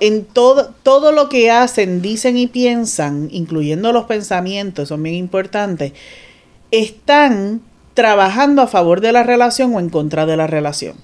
en 0.00 0.24
todo, 0.24 0.72
todo 0.82 1.12
lo 1.12 1.28
que 1.28 1.50
hacen, 1.50 2.02
dicen 2.02 2.36
y 2.36 2.46
piensan, 2.46 3.28
incluyendo 3.30 3.92
los 3.92 4.04
pensamientos, 4.04 4.88
son 4.88 5.02
bien 5.02 5.16
importantes, 5.16 5.92
están 6.70 7.62
trabajando 7.94 8.62
a 8.62 8.66
favor 8.66 9.00
de 9.00 9.12
la 9.12 9.22
relación 9.22 9.74
o 9.74 9.80
en 9.80 9.88
contra 9.88 10.26
de 10.26 10.36
la 10.36 10.46
relación. 10.46 10.96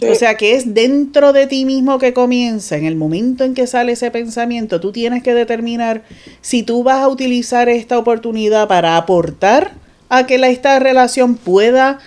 Sí. 0.00 0.08
O 0.08 0.14
sea 0.16 0.36
que 0.36 0.56
es 0.56 0.74
dentro 0.74 1.32
de 1.32 1.46
ti 1.46 1.64
mismo 1.64 1.98
que 1.98 2.12
comienza, 2.12 2.76
en 2.76 2.86
el 2.86 2.96
momento 2.96 3.44
en 3.44 3.54
que 3.54 3.68
sale 3.68 3.92
ese 3.92 4.10
pensamiento, 4.10 4.80
tú 4.80 4.90
tienes 4.90 5.22
que 5.22 5.32
determinar 5.32 6.02
si 6.40 6.64
tú 6.64 6.82
vas 6.82 7.02
a 7.02 7.08
utilizar 7.08 7.68
esta 7.68 7.98
oportunidad 7.98 8.66
para 8.66 8.96
aportar 8.96 9.72
a 10.08 10.26
que 10.26 10.38
la, 10.38 10.48
esta 10.48 10.78
relación 10.80 11.36
pueda 11.36 12.00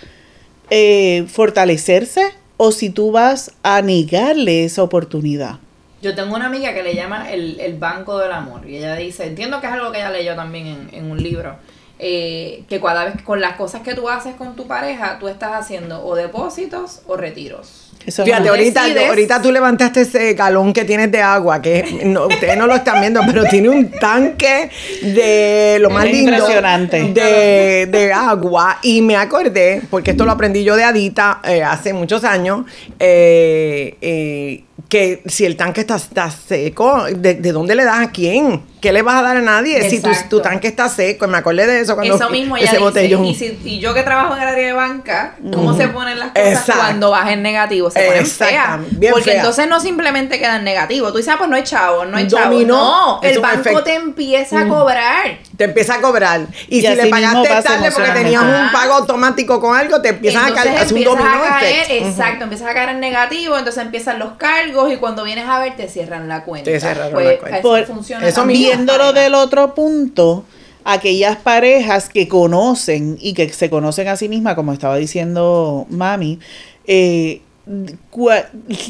eh, 0.69 1.25
fortalecerse 1.27 2.21
o 2.57 2.71
si 2.71 2.89
tú 2.89 3.11
vas 3.11 3.51
a 3.63 3.81
negarle 3.81 4.65
esa 4.65 4.83
oportunidad. 4.83 5.59
Yo 6.05 6.13
tengo 6.13 6.35
una 6.35 6.45
amiga 6.45 6.71
que 6.75 6.83
le 6.83 6.93
llama 6.93 7.31
el, 7.31 7.59
el 7.59 7.73
banco 7.79 8.19
del 8.19 8.31
amor 8.31 8.61
y 8.69 8.77
ella 8.77 8.95
dice, 8.95 9.25
entiendo 9.25 9.59
que 9.59 9.65
es 9.65 9.73
algo 9.73 9.91
que 9.91 9.97
ella 9.97 10.11
leyó 10.11 10.35
también 10.35 10.67
en, 10.67 10.89
en 10.93 11.09
un 11.09 11.17
libro, 11.21 11.55
eh, 11.97 12.61
que 12.69 12.79
cada 12.79 13.05
vez 13.05 13.21
con 13.23 13.41
las 13.41 13.55
cosas 13.55 13.81
que 13.81 13.95
tú 13.95 14.07
haces 14.07 14.35
con 14.35 14.55
tu 14.55 14.67
pareja, 14.67 15.17
tú 15.19 15.27
estás 15.29 15.53
haciendo 15.53 16.05
o 16.05 16.13
depósitos 16.15 17.01
o 17.07 17.17
retiros. 17.17 17.81
Eso 18.05 18.23
Fíjate, 18.23 18.43
no- 18.43 18.49
ahorita, 18.51 18.83
decides- 18.83 19.07
ahorita 19.09 19.41
tú 19.41 19.51
levantaste 19.51 20.01
ese 20.01 20.33
galón 20.35 20.73
que 20.73 20.85
tienes 20.85 21.11
de 21.11 21.23
agua, 21.23 21.59
que 21.59 22.01
no, 22.05 22.27
ustedes 22.27 22.55
no 22.55 22.67
lo 22.67 22.75
están 22.75 22.99
viendo, 23.01 23.21
pero 23.25 23.45
tiene 23.45 23.69
un 23.69 23.89
tanque 23.89 24.69
de 25.01 25.77
lo 25.79 25.89
más 25.89 26.05
Es 26.05 26.11
lindo 26.11 26.33
impresionante. 26.33 27.01
De, 27.13 27.87
de 27.87 28.13
agua. 28.13 28.77
Y 28.83 29.01
me 29.01 29.15
acordé, 29.15 29.81
porque 29.89 30.11
esto 30.11 30.23
lo 30.25 30.31
aprendí 30.33 30.63
yo 30.63 30.75
de 30.75 30.83
Adita 30.83 31.39
eh, 31.45 31.63
hace 31.63 31.93
muchos 31.93 32.23
años, 32.23 32.65
eh, 32.99 33.95
eh, 34.01 34.63
que 34.89 35.23
si 35.25 35.45
el 35.45 35.55
tanque 35.55 35.81
está, 35.81 35.95
está 35.95 36.29
seco, 36.29 37.05
¿de, 37.05 37.35
de 37.35 37.51
dónde 37.51 37.75
le 37.75 37.83
das 37.85 37.99
a 38.07 38.11
quién? 38.11 38.61
¿Qué 38.81 38.93
le 38.93 39.01
vas 39.01 39.15
a 39.15 39.21
dar 39.23 39.37
a 39.37 39.41
nadie 39.41 39.89
si 39.89 39.99
tu, 39.99 40.11
tu 40.29 40.41
tanque 40.41 40.67
está 40.67 40.87
seco? 40.89 41.27
Me 41.27 41.37
acordé 41.39 41.65
de 41.65 41.79
eso 41.79 41.95
cuando 41.95 42.15
Eso 42.15 42.29
mismo 42.29 42.55
ese 42.55 42.65
dice, 42.67 42.77
botellón. 42.77 43.25
y, 43.25 43.33
si- 43.33 43.57
y 43.63 43.79
yo 43.79 43.95
que 43.95 44.03
trabajo 44.03 44.35
en 44.35 44.43
el 44.43 44.47
área 44.47 44.67
de 44.67 44.73
banca, 44.73 45.35
¿cómo 45.51 45.75
se 45.75 45.87
ponen 45.87 46.19
las 46.19 46.29
cosas 46.29 46.47
Exacto. 46.49 46.81
cuando 46.81 47.09
vas 47.09 47.31
en 47.31 47.41
negativo? 47.41 47.89
Se 47.89 47.99
ponen 47.99 48.25
feas. 48.27 48.79
Porque 49.09 49.23
fea. 49.31 49.37
entonces 49.37 49.67
no 49.67 49.79
simplemente 49.79 50.37
queda 50.37 50.57
en 50.57 50.65
negativo. 50.65 51.09
Tú 51.11 51.17
dices, 51.17 51.33
ah, 51.33 51.37
pues 51.39 51.49
no 51.49 51.55
hay 51.55 51.63
chavo, 51.63 52.05
no 52.05 52.17
hay 52.17 52.27
chavo. 52.27 52.59
No, 52.61 53.21
el 53.23 53.39
banco 53.39 53.61
efecto. 53.61 53.83
te 53.83 53.95
empieza 53.95 54.59
a 54.61 54.67
cobrar. 54.67 55.39
te 55.57 55.63
empieza 55.63 55.95
a 55.95 56.01
cobrar. 56.01 56.41
Y, 56.67 56.77
Y 56.77 56.81
si 56.81 56.95
le 56.95 57.07
pagaste 57.07 57.47
tarde 57.63 57.91
porque 57.91 58.11
tenías 58.11 58.43
un 58.43 58.71
pago 58.71 58.93
automático 58.93 59.59
con 59.59 59.75
algo, 59.75 59.99
te 60.01 60.09
empiezan 60.09 60.51
a 60.51 60.53
caer, 60.53 60.77
hace 60.77 60.93
un 60.93 61.03
dominó 61.03 61.29
a 61.31 61.59
caer, 61.59 61.85
effect. 61.91 62.05
exacto, 62.05 62.43
empiezas 62.43 62.67
a 62.69 62.73
caer 62.75 62.89
en 62.89 62.99
negativo, 62.99 63.57
entonces 63.57 63.81
empiezan 63.83 64.19
los 64.19 64.33
cargos 64.33 64.64
y 64.67 64.97
cuando 64.97 65.23
vienes 65.23 65.45
a 65.47 65.59
ver 65.59 65.75
te 65.75 65.87
cierran 65.87 66.27
la 66.27 66.43
cuenta. 66.43 66.69
Te 66.71 66.79
cerraron 66.79 67.13
Pues, 67.13 67.25
la 67.27 67.37
cuenta. 67.39 67.57
Eso 67.59 67.67
Por- 67.69 67.85
funciona 67.85 68.27
eso 68.27 68.45
Viéndolo 68.45 69.13
del 69.13 69.33
otro 69.35 69.73
punto, 69.75 70.43
aquellas 70.83 71.37
parejas 71.37 72.09
que 72.09 72.27
conocen 72.27 73.17
y 73.19 73.33
que 73.33 73.49
se 73.49 73.69
conocen 73.69 74.07
a 74.07 74.15
sí 74.17 74.29
mismas, 74.29 74.55
como 74.55 74.71
estaba 74.73 74.97
diciendo 74.97 75.85
Mami, 75.89 76.39
eh, 76.85 77.41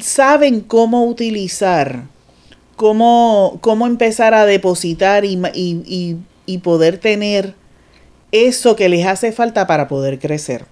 saben 0.01 0.61
cómo 0.61 1.05
utilizar, 1.05 2.03
cómo, 2.75 3.57
cómo 3.61 3.87
empezar 3.87 4.33
a 4.33 4.45
depositar 4.45 5.25
y, 5.25 5.37
ma- 5.37 5.51
y- 5.53 5.81
y- 5.85 6.17
y 6.45 6.57
poder 6.59 6.97
tener 6.97 7.55
eso 8.31 8.75
que 8.75 8.89
les 8.89 9.05
hace 9.07 9.31
falta 9.31 9.65
para 9.67 9.87
poder 9.87 10.19
crecer. 10.19 10.65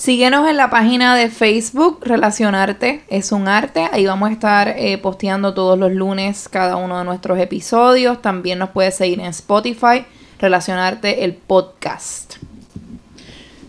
Síguenos 0.00 0.48
en 0.48 0.56
la 0.56 0.70
página 0.70 1.14
de 1.14 1.28
Facebook, 1.28 1.98
Relacionarte 2.00 3.04
es 3.10 3.32
un 3.32 3.48
arte. 3.48 3.86
Ahí 3.92 4.06
vamos 4.06 4.30
a 4.30 4.32
estar 4.32 4.68
eh, 4.68 4.96
posteando 4.96 5.52
todos 5.52 5.78
los 5.78 5.92
lunes 5.92 6.48
cada 6.48 6.76
uno 6.76 6.96
de 6.96 7.04
nuestros 7.04 7.38
episodios. 7.38 8.22
También 8.22 8.58
nos 8.58 8.70
puedes 8.70 8.94
seguir 8.96 9.20
en 9.20 9.26
Spotify, 9.26 10.06
Relacionarte 10.38 11.22
el 11.22 11.34
podcast. 11.34 12.36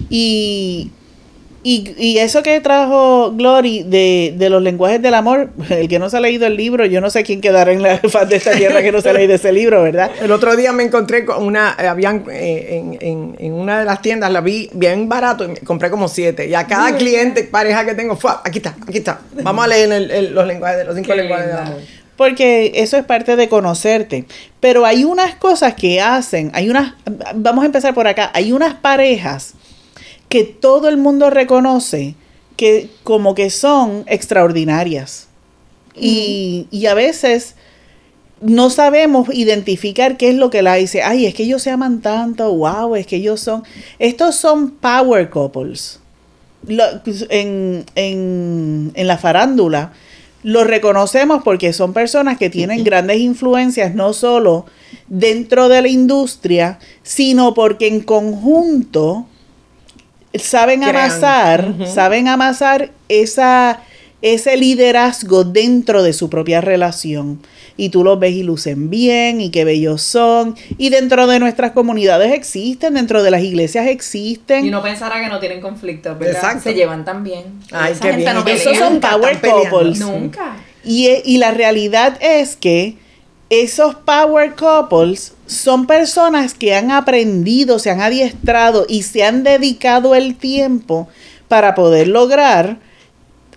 Y, 0.09 0.91
y, 1.63 1.93
y 1.97 2.17
eso 2.17 2.41
que 2.43 2.59
trajo 2.61 3.31
Glory 3.33 3.83
de, 3.83 4.33
de 4.37 4.49
los 4.49 4.61
lenguajes 4.63 5.01
del 5.01 5.13
amor, 5.13 5.51
el 5.69 5.87
que 5.87 5.99
no 5.99 6.09
se 6.09 6.17
ha 6.17 6.19
leído 6.19 6.47
el 6.47 6.57
libro, 6.57 6.85
yo 6.85 7.01
no 7.01 7.09
sé 7.09 7.23
quién 7.23 7.39
quedará 7.41 7.71
en 7.71 7.83
la 7.83 7.97
faz 8.09 8.27
de 8.29 8.37
esta 8.37 8.51
tierra 8.51 8.81
que 8.81 8.91
no 8.91 8.99
se 9.01 9.09
ha 9.09 9.13
leído 9.13 9.35
ese 9.35 9.51
libro, 9.51 9.83
¿verdad? 9.83 10.09
El 10.21 10.31
otro 10.31 10.55
día 10.55 10.71
me 10.71 10.83
encontré 10.83 11.23
con 11.25 11.43
una, 11.45 11.75
eh, 11.79 11.87
habían 11.87 12.23
eh, 12.31 12.67
en, 12.79 12.97
en- 12.99 13.35
en 13.39 13.53
una 13.53 13.79
de 13.79 13.85
las 13.85 14.01
tiendas, 14.01 14.31
la 14.31 14.41
vi 14.41 14.69
bien 14.73 15.07
barato 15.07 15.45
y 15.45 15.49
me 15.49 15.57
compré 15.57 15.89
como 15.91 16.07
siete. 16.07 16.47
Y 16.47 16.53
a 16.55 16.65
cada 16.67 16.95
cliente, 16.97 17.43
pareja 17.43 17.85
que 17.85 17.93
tengo, 17.93 18.15
fue, 18.15 18.31
aquí 18.43 18.57
está, 18.59 18.75
aquí 18.87 18.97
está. 18.97 19.19
Vamos 19.43 19.63
a 19.65 19.67
leer 19.67 19.91
el- 19.91 20.11
el- 20.11 20.33
los 20.33 20.47
lenguajes, 20.47 20.77
de- 20.79 20.85
los 20.85 20.95
cinco 20.95 21.09
Qué 21.11 21.15
lenguajes 21.15 21.47
del 21.47 21.57
amor. 21.57 21.75
Porque 22.17 22.73
eso 22.75 22.97
es 22.97 23.05
parte 23.05 23.35
de 23.35 23.49
conocerte. 23.49 24.25
Pero 24.59 24.85
hay 24.85 25.03
unas 25.03 25.35
cosas 25.35 25.73
que 25.73 26.01
hacen, 26.01 26.51
hay 26.53 26.69
unas, 26.69 26.93
vamos 27.35 27.63
a 27.63 27.65
empezar 27.65 27.93
por 27.95 28.07
acá, 28.07 28.29
hay 28.33 28.51
unas 28.51 28.75
parejas 28.75 29.53
que 30.31 30.43
todo 30.45 30.89
el 30.89 30.97
mundo 30.97 31.29
reconoce 31.29 32.15
que 32.57 32.89
como 33.03 33.35
que 33.35 33.49
son 33.51 34.03
extraordinarias. 34.07 35.27
Y, 35.95 36.67
y 36.71 36.85
a 36.87 36.93
veces 36.93 37.55
no 38.39 38.69
sabemos 38.69 39.27
identificar 39.33 40.17
qué 40.17 40.29
es 40.29 40.35
lo 40.35 40.49
que 40.49 40.61
la 40.61 40.75
dice. 40.75 41.03
Ay, 41.03 41.25
es 41.27 41.33
que 41.35 41.43
ellos 41.43 41.61
se 41.61 41.69
aman 41.69 42.01
tanto, 42.01 42.51
wow, 42.55 42.95
es 42.95 43.05
que 43.05 43.17
ellos 43.17 43.39
son... 43.39 43.63
Estos 43.99 44.35
son 44.35 44.71
power 44.71 45.29
couples. 45.29 45.99
Lo- 46.67 47.01
en, 47.29 47.85
en, 47.95 48.91
en 48.95 49.07
la 49.07 49.17
farándula 49.17 49.93
los 50.43 50.65
reconocemos 50.65 51.43
porque 51.43 51.71
son 51.73 51.93
personas 51.93 52.39
que 52.39 52.49
tienen 52.49 52.83
grandes 52.83 53.19
influencias, 53.19 53.93
no 53.93 54.13
solo 54.13 54.65
dentro 55.07 55.69
de 55.69 55.83
la 55.83 55.87
industria, 55.87 56.79
sino 57.03 57.53
porque 57.53 57.87
en 57.87 58.01
conjunto 58.01 59.27
saben 60.33 60.81
Crean. 60.81 60.95
amasar, 60.95 61.73
saben 61.87 62.27
amasar 62.27 62.91
esa, 63.09 63.81
ese 64.21 64.57
liderazgo 64.57 65.43
dentro 65.43 66.03
de 66.03 66.13
su 66.13 66.29
propia 66.29 66.61
relación. 66.61 67.41
Y 67.77 67.89
tú 67.89 68.03
los 68.03 68.19
ves 68.19 68.33
y 68.33 68.43
lucen 68.43 68.89
bien, 68.89 69.41
y 69.41 69.49
qué 69.49 69.63
bellos 69.63 70.01
son. 70.03 70.55
Y 70.77 70.89
dentro 70.89 71.25
de 71.25 71.39
nuestras 71.39 71.71
comunidades 71.71 72.31
existen, 72.33 72.93
dentro 72.93 73.23
de 73.23 73.31
las 73.31 73.41
iglesias 73.41 73.87
existen. 73.87 74.65
Y 74.65 74.69
uno 74.69 74.83
pensará 74.83 75.21
que 75.21 75.29
no 75.29 75.39
tienen 75.39 75.61
conflicto, 75.61 76.15
¿verdad? 76.17 76.35
Exacto. 76.35 76.63
Se 76.63 76.73
llevan 76.75 77.05
tan 77.05 77.23
bien. 77.23 77.45
Ay, 77.71 77.93
Esa 77.93 78.01
qué 78.01 78.07
gente 78.11 78.23
bien. 78.31 78.35
no 78.35 78.45
Esos 78.47 78.77
son 78.77 78.99
power 78.99 79.39
couples. 79.41 79.99
Nunca. 79.99 80.57
Y, 80.83 81.07
y 81.25 81.37
la 81.37 81.51
realidad 81.51 82.17
es 82.21 82.55
que 82.55 82.97
esos 83.51 83.95
power 83.95 84.55
couples 84.55 85.33
son 85.45 85.85
personas 85.85 86.53
que 86.53 86.73
han 86.73 86.89
aprendido, 86.89 87.79
se 87.79 87.91
han 87.91 87.99
adiestrado 87.99 88.85
y 88.87 89.03
se 89.03 89.25
han 89.25 89.43
dedicado 89.43 90.15
el 90.15 90.37
tiempo 90.37 91.09
para 91.49 91.75
poder 91.75 92.07
lograr 92.07 92.77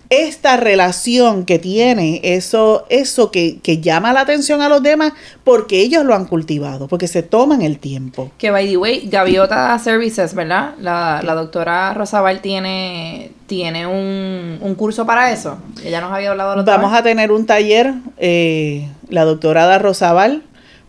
esta 0.09 0.57
relación 0.57 1.45
que 1.45 1.59
tiene, 1.59 2.19
eso, 2.23 2.85
eso 2.89 3.31
que, 3.31 3.59
que 3.63 3.79
llama 3.79 4.13
la 4.13 4.21
atención 4.21 4.61
a 4.61 4.69
los 4.69 4.83
demás, 4.83 5.13
porque 5.43 5.79
ellos 5.79 6.03
lo 6.05 6.13
han 6.13 6.25
cultivado, 6.25 6.87
porque 6.87 7.07
se 7.07 7.23
toman 7.23 7.61
el 7.61 7.79
tiempo. 7.79 8.31
Que 8.37 8.51
by 8.51 8.67
the 8.67 8.77
way, 8.77 9.07
Gaviota 9.09 9.79
Services, 9.83 10.35
¿verdad? 10.35 10.75
La, 10.79 11.21
la 11.23 11.33
doctora 11.33 11.93
Rosabal 11.93 12.41
tiene, 12.41 13.31
tiene 13.47 13.87
un, 13.87 14.59
un 14.61 14.75
curso 14.75 15.05
para 15.05 15.31
eso. 15.31 15.57
Ella 15.83 16.01
nos 16.01 16.11
había 16.11 16.31
hablado 16.31 16.63
Vamos 16.63 16.91
vez. 16.91 16.99
a 16.99 17.03
tener 17.03 17.31
un 17.31 17.45
taller, 17.45 17.93
eh, 18.17 18.87
la 19.15 19.23
doctora 19.23 19.79
Rosabal 19.79 20.43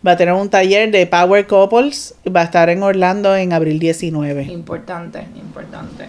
va 0.05 0.12
a 0.12 0.17
tener 0.17 0.35
un 0.35 0.51
taller 0.51 0.91
de 0.91 1.07
Power 1.07 1.47
Couples, 1.47 2.15
va 2.35 2.41
a 2.41 2.45
estar 2.45 2.69
en 2.69 2.83
Orlando 2.83 3.37
en 3.37 3.53
abril 3.53 3.79
19. 3.79 4.43
Importante, 4.45 5.21
importante. 5.37 6.09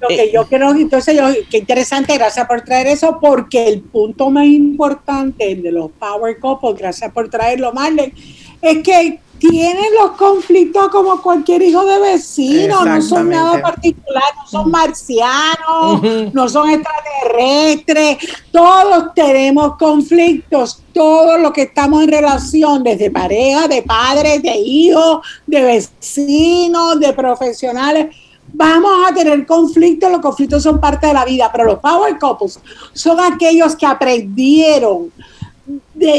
Lo 0.00 0.08
que 0.08 0.32
yo 0.32 0.48
creo, 0.48 0.74
entonces, 0.74 1.14
yo, 1.14 1.28
qué 1.50 1.58
interesante, 1.58 2.16
gracias 2.16 2.46
por 2.48 2.62
traer 2.62 2.86
eso, 2.86 3.18
porque 3.20 3.68
el 3.68 3.82
punto 3.82 4.30
más 4.30 4.46
importante 4.46 5.54
de 5.54 5.70
los 5.70 5.90
Power 5.92 6.40
Couples, 6.40 6.76
gracias 6.76 7.12
por 7.12 7.28
traerlo, 7.28 7.72
Marlene, 7.72 8.14
es 8.62 8.82
que 8.82 9.20
tienen 9.42 9.92
los 10.00 10.12
conflictos 10.12 10.88
como 10.90 11.20
cualquier 11.20 11.62
hijo 11.62 11.84
de 11.84 11.98
vecino, 11.98 12.84
no 12.84 13.02
son 13.02 13.28
nada 13.28 13.60
particular, 13.60 14.22
no 14.36 14.46
son 14.46 14.70
marcianos, 14.70 16.00
no 16.32 16.48
son 16.48 16.70
extraterrestres, 16.70 18.18
todos 18.52 19.12
tenemos 19.16 19.76
conflictos, 19.76 20.80
todos 20.94 21.40
los 21.40 21.50
que 21.50 21.62
estamos 21.62 22.04
en 22.04 22.10
relación, 22.12 22.84
desde 22.84 23.10
pareja, 23.10 23.66
de 23.66 23.82
padres, 23.82 24.40
de 24.44 24.54
hijos, 24.54 25.26
de 25.44 25.60
vecinos, 25.60 27.00
de 27.00 27.12
profesionales, 27.12 28.14
vamos 28.52 28.92
a 29.08 29.12
tener 29.12 29.44
conflictos, 29.44 30.08
los 30.08 30.20
conflictos 30.20 30.62
son 30.62 30.80
parte 30.80 31.08
de 31.08 31.14
la 31.14 31.24
vida, 31.24 31.50
pero 31.50 31.64
los 31.64 31.80
power 31.80 32.16
couples 32.16 32.60
son 32.92 33.18
aquellos 33.18 33.74
que 33.74 33.86
aprendieron, 33.86 35.10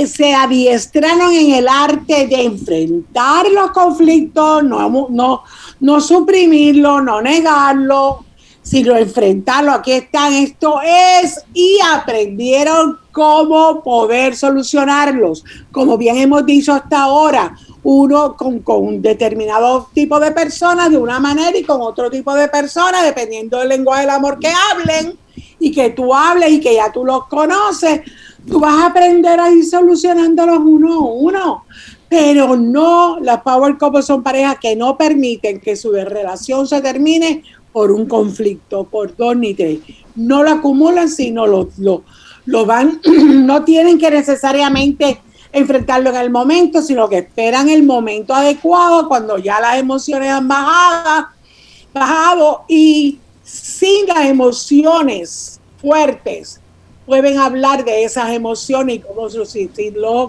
se 0.07 0.33
adiestraron 0.33 1.33
en 1.33 1.51
el 1.51 1.67
arte 1.67 2.27
de 2.27 2.43
enfrentar 2.43 3.45
los 3.51 3.71
conflictos, 3.71 4.63
no, 4.63 5.07
no, 5.09 5.43
no 5.79 6.01
suprimirlo, 6.01 7.01
no 7.01 7.21
negarlo, 7.21 8.25
sino 8.61 8.95
enfrentarlo. 8.95 9.73
Aquí 9.73 9.91
están, 9.91 10.33
esto 10.33 10.79
es, 10.81 11.43
y 11.53 11.77
aprendieron 11.93 12.97
cómo 13.11 13.83
poder 13.83 14.35
solucionarlos. 14.35 15.43
Como 15.71 15.97
bien 15.97 16.17
hemos 16.17 16.45
dicho 16.45 16.73
hasta 16.73 17.03
ahora, 17.03 17.55
uno 17.83 18.37
con, 18.37 18.59
con 18.59 18.81
un 18.83 19.01
determinado 19.01 19.89
tipo 19.93 20.19
de 20.19 20.31
personas 20.31 20.89
de 20.89 20.97
una 20.97 21.19
manera 21.19 21.57
y 21.57 21.63
con 21.63 21.81
otro 21.81 22.09
tipo 22.09 22.33
de 22.33 22.47
personas, 22.47 23.03
dependiendo 23.03 23.59
del 23.59 23.69
lenguaje 23.69 24.01
del 24.01 24.11
amor 24.11 24.39
que 24.39 24.51
hablen 24.71 25.17
y 25.59 25.71
que 25.71 25.89
tú 25.89 26.13
hables 26.13 26.51
y 26.51 26.59
que 26.61 26.75
ya 26.75 26.91
tú 26.91 27.03
los 27.03 27.27
conoces, 27.27 28.01
tú 28.47 28.59
vas 28.59 28.81
a 28.81 28.85
aprender 28.87 29.39
a 29.39 29.51
ir 29.51 29.65
solucionándolos 29.65 30.59
uno 30.59 30.93
a 30.93 31.13
uno. 31.13 31.65
Pero 32.09 32.55
no, 32.55 33.19
las 33.19 33.41
power 33.41 33.77
couples 33.77 34.05
son 34.05 34.21
parejas 34.21 34.57
que 34.61 34.75
no 34.75 34.97
permiten 34.97 35.59
que 35.59 35.75
su 35.75 35.91
relación 35.91 36.67
se 36.67 36.79
termine 36.81 37.43
por 37.71 37.91
un 37.91 38.05
conflicto, 38.05 38.83
por 38.83 39.15
dos 39.15 39.35
ni 39.35 39.53
tres. 39.55 39.79
No 40.15 40.43
lo 40.43 40.51
acumulan, 40.51 41.09
sino 41.09 41.47
lo, 41.47 41.69
lo, 41.77 42.03
lo 42.45 42.65
van, 42.65 43.01
no 43.45 43.63
tienen 43.63 43.97
que 43.97 44.11
necesariamente 44.11 45.19
enfrentarlo 45.51 46.11
en 46.11 46.17
el 46.17 46.29
momento, 46.29 46.81
sino 46.81 47.09
que 47.09 47.19
esperan 47.19 47.69
el 47.69 47.83
momento 47.83 48.33
adecuado 48.33 49.07
cuando 49.07 49.37
ya 49.37 49.59
las 49.59 49.77
emociones 49.77 50.29
han 50.29 50.47
bajado, 50.47 51.27
bajado 51.93 52.65
y 52.67 53.19
sin 53.43 54.07
las 54.07 54.25
emociones 54.25 55.59
fuertes 55.77 56.59
pueden 57.05 57.37
hablar 57.37 57.83
de 57.85 58.03
esas 58.03 58.31
emociones 58.31 58.97
y 58.97 58.99
cómo, 58.99 59.27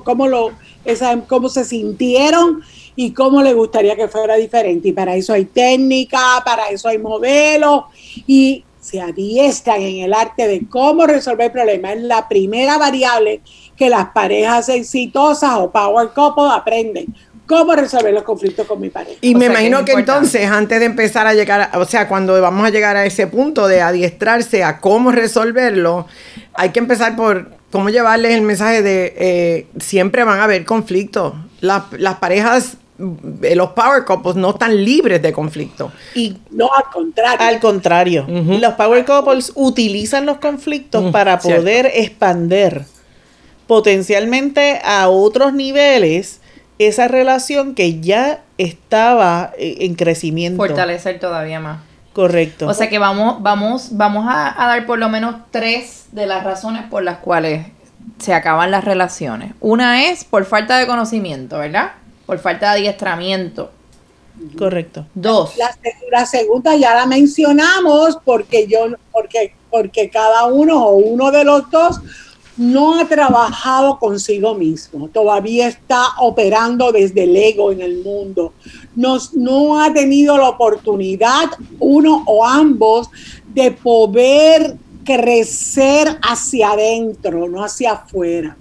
cómo, 0.04 0.28
lo, 0.28 0.50
esa- 0.84 1.20
cómo 1.26 1.48
se 1.48 1.64
sintieron 1.64 2.62
y 2.96 3.12
cómo 3.12 3.42
les 3.42 3.54
gustaría 3.54 3.96
que 3.96 4.08
fuera 4.08 4.37
diferente. 4.37 4.88
Y 4.88 4.92
para 4.92 5.16
eso 5.16 5.32
hay 5.32 5.44
técnica, 5.44 6.42
para 6.44 6.68
eso 6.68 6.88
hay 6.88 6.98
modelos 6.98 7.84
y 8.26 8.64
se 8.80 9.00
adiestran 9.00 9.80
en 9.80 10.04
el 10.04 10.12
arte 10.12 10.46
de 10.46 10.68
cómo 10.68 11.06
resolver 11.06 11.50
problemas. 11.50 11.96
Es 11.96 12.02
la 12.02 12.28
primera 12.28 12.76
variable 12.76 13.40
que 13.76 13.88
las 13.88 14.10
parejas 14.10 14.68
exitosas 14.68 15.56
o 15.58 15.70
power 15.70 16.10
couple 16.14 16.44
aprenden. 16.52 17.14
Cómo 17.46 17.74
resolver 17.74 18.14
los 18.14 18.22
conflictos 18.22 18.66
con 18.66 18.80
mi 18.80 18.88
pareja. 18.88 19.18
Y 19.20 19.35
O 19.35 19.38
me 19.38 19.46
que 19.46 19.52
imagino 19.52 19.85
que, 19.85 19.92
entonces, 19.92 20.48
antes 20.50 20.80
de 20.80 20.87
empezar 20.87 21.26
a 21.26 21.35
llegar, 21.35 21.70
a- 21.72 21.78
o 21.78 21.85
sea, 21.85 22.09
cuando 22.09 22.40
vamos 22.40 22.66
a 22.66 22.70
llegar 22.70 22.96
a 22.96 23.04
ese 23.04 23.26
punto 23.26 23.68
de 23.68 23.83
adiestrarse 23.83 24.64
a 24.64 24.80
cómo 24.80 25.12
resolverlo, 25.12 26.07
hay 26.54 26.70
que 26.70 26.78
empezar 26.78 27.16
por 27.16 27.50
cómo 27.70 27.90
llevarles 27.90 28.33
el 28.35 28.42
mensaje 28.42 28.80
de 28.83 29.14
eh, 29.18 29.66
siempre 29.78 30.24
van 30.24 30.40
a 30.40 30.44
haber 30.44 30.64
conflictos. 30.64 31.35
Las, 31.61 31.83
las 31.98 32.14
parejas, 32.16 32.76
eh, 33.42 33.54
los 33.57 33.70
power 33.72 34.04
couples 34.04 34.37
no 34.37 34.50
están 34.50 34.83
libres 34.85 35.20
de 35.20 35.33
conflicto. 35.33 35.92
Y 36.14 36.37
No, 36.50 36.70
al 36.74 36.85
contrario. 36.92 37.46
al 37.46 37.61
contrario, 37.61 38.26
los 38.28 38.72
power 38.74 39.04
couples 39.04 39.52
utilizan 39.54 40.24
los 40.24 40.38
conflictos 40.38 41.11
para 41.12 41.38
cierto. 41.40 41.61
poder 41.61 41.90
expander 41.94 42.85
potencialmente 43.66 44.80
a 44.85 45.09
otros 45.09 45.52
niveles 45.52 46.40
esa 46.78 47.08
relación 47.08 47.74
que 47.74 48.00
ya 48.00 48.42
estaba 48.58 49.52
eh, 49.58 49.78
en 49.80 49.94
crecimiento. 49.94 50.56
Fortalecer 50.56 51.18
todavía 51.20 51.60
más. 51.60 51.80
Correcto. 52.12 52.68
O 52.68 52.74
sea 52.74 52.88
que 52.88 52.98
vamos, 52.98 53.42
vamos, 53.42 53.88
vamos 53.92 54.26
a, 54.28 54.62
a 54.62 54.68
dar 54.68 54.87
por 54.87 54.98
lo 54.98 55.08
menos 55.08 55.37
tres 55.50 56.06
de 56.12 56.26
las 56.26 56.44
razones 56.44 56.84
por 56.88 57.02
las 57.02 57.18
cuales 57.18 57.66
se 58.18 58.34
acaban 58.34 58.70
las 58.70 58.84
relaciones. 58.84 59.52
Una 59.60 60.04
es 60.04 60.24
por 60.24 60.44
falta 60.44 60.78
de 60.78 60.87
conocimiento, 60.87 61.58
¿verdad? 61.58 61.92
Por 62.26 62.38
falta 62.38 62.72
de 62.72 62.80
adiestramiento. 62.80 63.72
Correcto. 64.58 65.06
Dos, 65.14 65.56
La, 65.56 65.76
la 66.10 66.26
segunda 66.26 66.74
ya 66.76 66.94
la 66.94 67.06
mencionamos 67.06 68.18
porque 68.24 68.66
yo, 68.66 68.87
porque, 69.12 69.54
porque 69.70 70.10
cada 70.10 70.46
uno 70.46 70.87
o 70.87 70.96
uno 70.96 71.30
de 71.30 71.44
los 71.44 71.70
dos 71.70 72.00
no 72.57 72.99
ha 72.99 73.09
trabajado 73.09 73.99
consigo 73.99 74.55
mismo, 74.55 75.09
todavía 75.09 75.69
está 75.69 76.03
operando 76.21 76.93
desde 76.93 77.25
el 77.25 77.37
ego 77.37 77.73
en 77.73 77.81
el 77.81 78.03
mundo, 78.03 78.53
Nos, 78.95 79.35
no 79.35 79.83
ha 79.83 79.93
tenido 79.93 80.37
la 80.37 80.49
oportunidad, 80.49 81.51
uno 81.81 82.23
o 82.27 82.45
ambos, 82.45 83.09
de 83.53 83.73
poder 83.73 84.77
crecer 85.05 86.19
hacia 86.23 86.71
adentro, 86.71 87.49
no 87.49 87.62
hacia 87.62 87.93
afuera. 87.93 88.57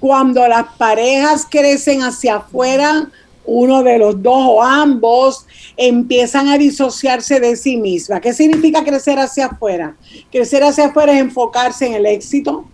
Cuando 0.00 0.46
las 0.48 0.66
parejas 0.76 1.46
crecen 1.48 2.02
hacia 2.02 2.36
afuera, 2.36 3.08
uno 3.44 3.82
de 3.82 3.98
los 3.98 4.20
dos 4.20 4.44
o 4.48 4.62
ambos 4.62 5.46
empiezan 5.76 6.48
a 6.48 6.58
disociarse 6.58 7.38
de 7.38 7.54
sí 7.54 7.76
misma. 7.76 8.20
¿Qué 8.20 8.32
significa 8.32 8.82
crecer 8.82 9.18
hacia 9.18 9.46
afuera? 9.46 9.94
Crecer 10.32 10.64
hacia 10.64 10.86
afuera 10.86 11.12
es 11.12 11.20
enfocarse 11.20 11.86
en 11.86 11.94
el 11.94 12.06
éxito, 12.06 12.64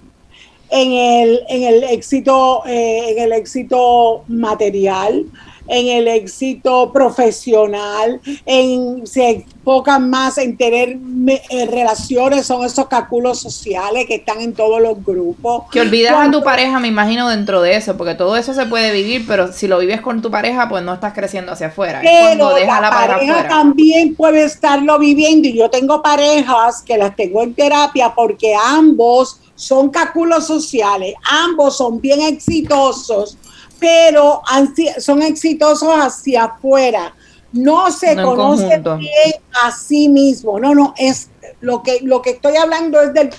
en 0.72 0.92
el, 0.92 1.40
en 1.48 1.62
el 1.64 1.84
éxito, 1.84 2.62
eh, 2.66 3.10
en 3.10 3.18
el 3.18 3.32
éxito 3.32 4.24
material, 4.26 5.26
en 5.68 5.86
el 5.86 6.08
éxito 6.08 6.92
profesional, 6.92 8.20
en, 8.46 9.06
se 9.06 9.30
enfocan 9.30 10.10
más 10.10 10.36
en 10.38 10.56
tener 10.56 10.96
me- 10.96 11.40
eh, 11.50 11.66
relaciones, 11.66 12.46
son 12.46 12.64
esos 12.64 12.86
cálculos 12.88 13.38
sociales 13.40 14.06
que 14.06 14.16
están 14.16 14.40
en 14.40 14.54
todos 14.54 14.80
los 14.82 15.02
grupos. 15.04 15.64
que 15.70 15.80
olvidas 15.80 16.12
a 16.12 16.16
Cuando- 16.16 16.38
tu 16.40 16.44
pareja, 16.44 16.80
me 16.80 16.88
imagino, 16.88 17.28
dentro 17.28 17.62
de 17.62 17.76
eso, 17.76 17.96
porque 17.96 18.14
todo 18.16 18.36
eso 18.36 18.52
se 18.54 18.66
puede 18.66 18.92
vivir, 18.92 19.24
pero 19.26 19.52
si 19.52 19.68
lo 19.68 19.78
vives 19.78 20.00
con 20.00 20.20
tu 20.20 20.30
pareja, 20.30 20.68
pues 20.68 20.82
no 20.82 20.94
estás 20.94 21.12
creciendo 21.14 21.52
hacia 21.52 21.68
afuera. 21.68 22.00
Pero 22.02 22.38
cuando 22.38 22.54
dejas 22.56 22.80
la, 22.80 22.88
la 22.88 22.90
pareja 22.90 23.14
pareja 23.14 23.32
afuera. 23.34 23.48
también 23.48 24.14
puede 24.16 24.44
estarlo 24.44 24.98
viviendo 24.98 25.46
y 25.48 25.56
yo 25.56 25.70
tengo 25.70 26.02
parejas 26.02 26.82
que 26.82 26.98
las 26.98 27.14
tengo 27.14 27.42
en 27.42 27.54
terapia 27.54 28.12
porque 28.14 28.52
ambos 28.54 29.38
son 29.62 29.90
cálculos 29.90 30.44
sociales, 30.44 31.14
ambos 31.22 31.76
son 31.76 32.00
bien 32.00 32.20
exitosos, 32.20 33.38
pero 33.78 34.42
son 34.98 35.22
exitosos 35.22 35.88
hacia 35.94 36.44
afuera. 36.44 37.14
No 37.52 37.92
se 37.92 38.16
No 38.16 38.22
en 38.22 38.26
conocen 38.26 38.82
conjunto. 38.82 38.96
bien 38.96 39.34
a 39.62 39.70
sí 39.70 40.08
mismo. 40.08 40.58
No, 40.58 40.74
no, 40.74 40.94
es 40.96 41.28
lo 41.60 41.80
que, 41.82 42.00
lo 42.02 42.20
que 42.22 42.30
estoy 42.30 42.56
hablando 42.56 43.00
es 43.00 43.14
del, 43.14 43.30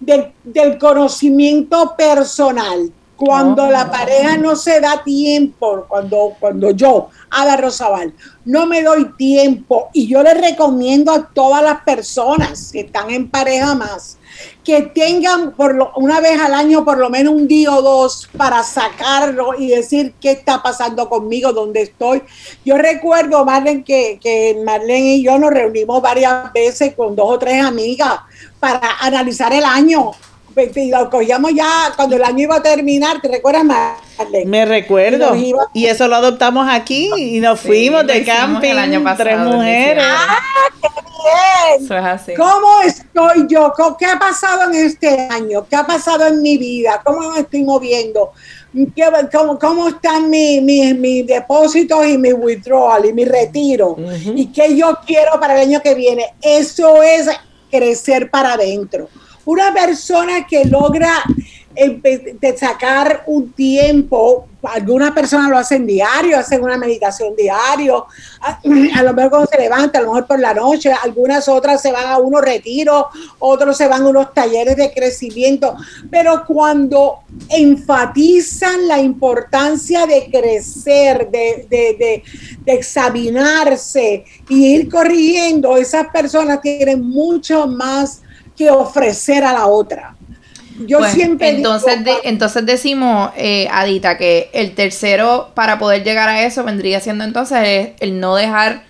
del, 0.00 0.32
del 0.42 0.78
conocimiento 0.78 1.94
personal. 1.96 2.90
Cuando 3.16 3.68
la 3.68 3.90
pareja 3.90 4.36
no 4.36 4.54
se 4.56 4.80
da 4.80 5.02
tiempo, 5.04 5.84
cuando, 5.88 6.34
cuando 6.38 6.70
yo, 6.70 7.08
Ada 7.30 7.56
Rosabal, 7.56 8.14
no 8.44 8.66
me 8.66 8.82
doy 8.82 9.12
tiempo, 9.16 9.88
y 9.92 10.06
yo 10.06 10.22
le 10.22 10.34
recomiendo 10.34 11.10
a 11.12 11.28
todas 11.28 11.62
las 11.62 11.80
personas 11.82 12.70
que 12.72 12.80
están 12.80 13.10
en 13.10 13.28
pareja 13.28 13.74
más, 13.74 14.17
que 14.64 14.82
tengan 14.82 15.52
por 15.52 15.74
lo- 15.74 15.92
una 15.96 16.20
vez 16.20 16.40
al 16.40 16.54
año 16.54 16.84
por 16.84 16.98
lo 16.98 17.10
menos 17.10 17.34
un 17.34 17.48
día 17.48 17.74
o 17.74 17.82
dos 17.82 18.28
para 18.36 18.62
sacarlo 18.62 19.54
y 19.58 19.68
decir 19.68 20.14
qué 20.20 20.32
está 20.32 20.62
pasando 20.62 21.08
conmigo, 21.08 21.52
dónde 21.52 21.82
estoy. 21.82 22.22
Yo 22.64 22.76
recuerdo, 22.76 23.44
Marlene, 23.44 23.84
que, 23.84 24.18
que 24.22 24.60
Marlene 24.64 25.16
y 25.16 25.22
yo 25.24 25.38
nos 25.38 25.50
reunimos 25.50 26.00
varias 26.02 26.52
veces 26.52 26.94
con 26.94 27.16
dos 27.16 27.30
o 27.30 27.38
tres 27.38 27.64
amigas 27.64 28.18
para 28.60 28.98
analizar 29.00 29.52
el 29.52 29.64
año. 29.64 30.12
Y 30.62 30.90
lo 30.90 31.08
cogíamos 31.10 31.52
ya 31.54 31.92
cuando 31.96 32.16
el 32.16 32.24
año 32.24 32.40
iba 32.44 32.56
a 32.56 32.62
terminar, 32.62 33.20
¿te 33.20 33.28
recuerdas, 33.28 33.64
Marlene? 33.64 34.46
Me 34.46 34.64
recuerdo. 34.64 35.34
Y 35.34 35.38
nos 35.38 35.46
iba- 35.48 35.66
Y 35.74 35.86
eso 35.86 36.08
lo 36.08 36.16
adoptamos 36.16 36.66
aquí 36.70 37.10
y 37.16 37.40
nos 37.40 37.60
Sí, 37.60 37.66
fuimos 37.68 38.06
de 38.06 38.24
camping. 38.24 38.70
el 38.70 38.78
año 38.78 39.02
pasado, 39.04 39.24
tres 39.24 39.38
mujeres. 39.38 40.04
diciembre. 40.04 40.98
Bien. 41.18 41.84
Eso 41.84 41.96
es 41.98 42.04
así. 42.04 42.34
¿Cómo 42.34 42.80
estoy 42.84 43.46
yo? 43.48 43.72
¿Cómo- 43.76 43.96
¿Qué 43.96 44.06
ha 44.06 44.18
pasado 44.18 44.70
en 44.70 44.74
este 44.86 45.28
año? 45.30 45.66
¿Qué 45.68 45.76
ha 45.76 45.86
pasado 45.86 46.26
en 46.26 46.40
mi 46.42 46.56
vida? 46.56 47.00
¿Cómo 47.04 47.30
me 47.30 47.40
estoy 47.40 47.62
moviendo? 47.64 48.32
¿Qué- 48.94 49.10
cómo, 49.32 49.58
cómo 49.58 49.88
están 49.88 50.30
mis, 50.30 50.62
mis, 50.62 50.94
mis 50.96 51.26
depósitos 51.26 52.06
y 52.06 52.16
mi 52.18 52.32
withdrawal 52.32 53.04
y 53.06 53.12
mi 53.12 53.24
retiro? 53.24 53.96
¿Y 54.34 54.46
qué 54.46 54.76
yo 54.76 54.96
quiero 55.06 55.38
para 55.40 55.54
el 55.60 55.68
año 55.68 55.82
que 55.82 55.94
viene? 55.94 56.34
Eso 56.40 57.02
es 57.02 57.28
crecer 57.70 58.30
para 58.30 58.52
adentro. 58.54 59.08
Una 59.48 59.72
persona 59.72 60.46
que 60.46 60.66
logra 60.66 61.24
de 61.74 62.54
sacar 62.58 63.22
un 63.28 63.52
tiempo, 63.52 64.46
algunas 64.62 65.12
personas 65.12 65.48
lo 65.48 65.56
hacen 65.56 65.86
diario, 65.86 66.36
hacen 66.36 66.62
una 66.62 66.76
meditación 66.76 67.34
diario, 67.34 68.04
a, 68.42 68.60
a 68.94 69.02
lo 69.02 69.14
mejor 69.14 69.30
cuando 69.30 69.50
se 69.50 69.58
levanta, 69.58 70.00
a 70.00 70.02
lo 70.02 70.08
mejor 70.08 70.26
por 70.26 70.38
la 70.38 70.52
noche, 70.52 70.92
algunas 70.92 71.48
otras 71.48 71.80
se 71.80 71.92
van 71.92 72.08
a 72.08 72.18
unos 72.18 72.42
retiros, 72.42 73.06
otros 73.38 73.74
se 73.74 73.88
van 73.88 74.02
a 74.02 74.08
unos 74.08 74.34
talleres 74.34 74.76
de 74.76 74.92
crecimiento, 74.92 75.76
pero 76.10 76.44
cuando 76.46 77.20
enfatizan 77.48 78.86
la 78.86 78.98
importancia 78.98 80.04
de 80.04 80.28
crecer, 80.30 81.30
de, 81.30 81.66
de, 81.70 81.96
de, 81.98 82.22
de 82.66 82.72
examinarse 82.74 84.26
y 84.50 84.74
ir 84.74 84.90
corrigiendo, 84.90 85.78
esas 85.78 86.08
personas 86.08 86.60
tienen 86.60 87.02
mucho 87.02 87.66
más 87.66 88.20
que 88.58 88.70
ofrecer 88.70 89.44
a 89.44 89.52
la 89.52 89.66
otra. 89.66 90.16
Yo 90.86 90.98
Pues, 90.98 91.12
siempre 91.12 91.48
digo, 91.54 91.58
entonces, 91.58 92.04
de- 92.04 92.18
entonces 92.24 92.64
decimos, 92.66 93.30
eh, 93.36 93.68
Adita, 93.72 94.16
que 94.18 94.50
el 94.52 94.74
tercero 94.74 95.50
para 95.54 95.78
poder 95.78 96.04
llegar 96.04 96.28
a 96.28 96.42
eso 96.44 96.62
vendría 96.64 97.00
siendo 97.00 97.24
entonces 97.24 97.90
el 97.98 98.20
no 98.20 98.36
dejar, 98.36 98.82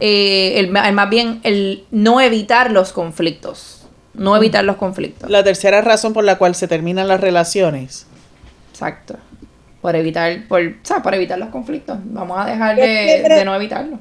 eh, 0.00 0.54
el, 0.58 0.76
el 0.76 0.92
más 0.92 1.08
bien 1.10 1.40
el 1.44 1.84
no 1.90 2.20
evitar 2.20 2.70
los 2.70 2.92
conflictos. 2.92 3.86
No 4.12 4.36
evitar 4.36 4.64
los 4.64 4.76
conflictos. 4.76 5.30
La 5.30 5.42
tercera 5.44 5.80
razón 5.80 6.12
por 6.12 6.24
la 6.24 6.36
cual 6.36 6.54
se 6.54 6.66
terminan 6.68 7.08
las 7.08 7.20
relaciones. 7.20 8.06
Exacto. 8.72 9.16
Por 9.80 9.96
evitar, 9.96 10.46
por, 10.46 10.60
o 10.60 10.72
sea, 10.82 11.02
por 11.02 11.14
evitar 11.14 11.38
los 11.38 11.48
conflictos. 11.48 11.96
Vamos 12.04 12.38
a 12.38 12.44
dejar 12.44 12.76
de, 12.76 13.24
de 13.26 13.44
no 13.46 13.54
evitarlo. 13.54 13.98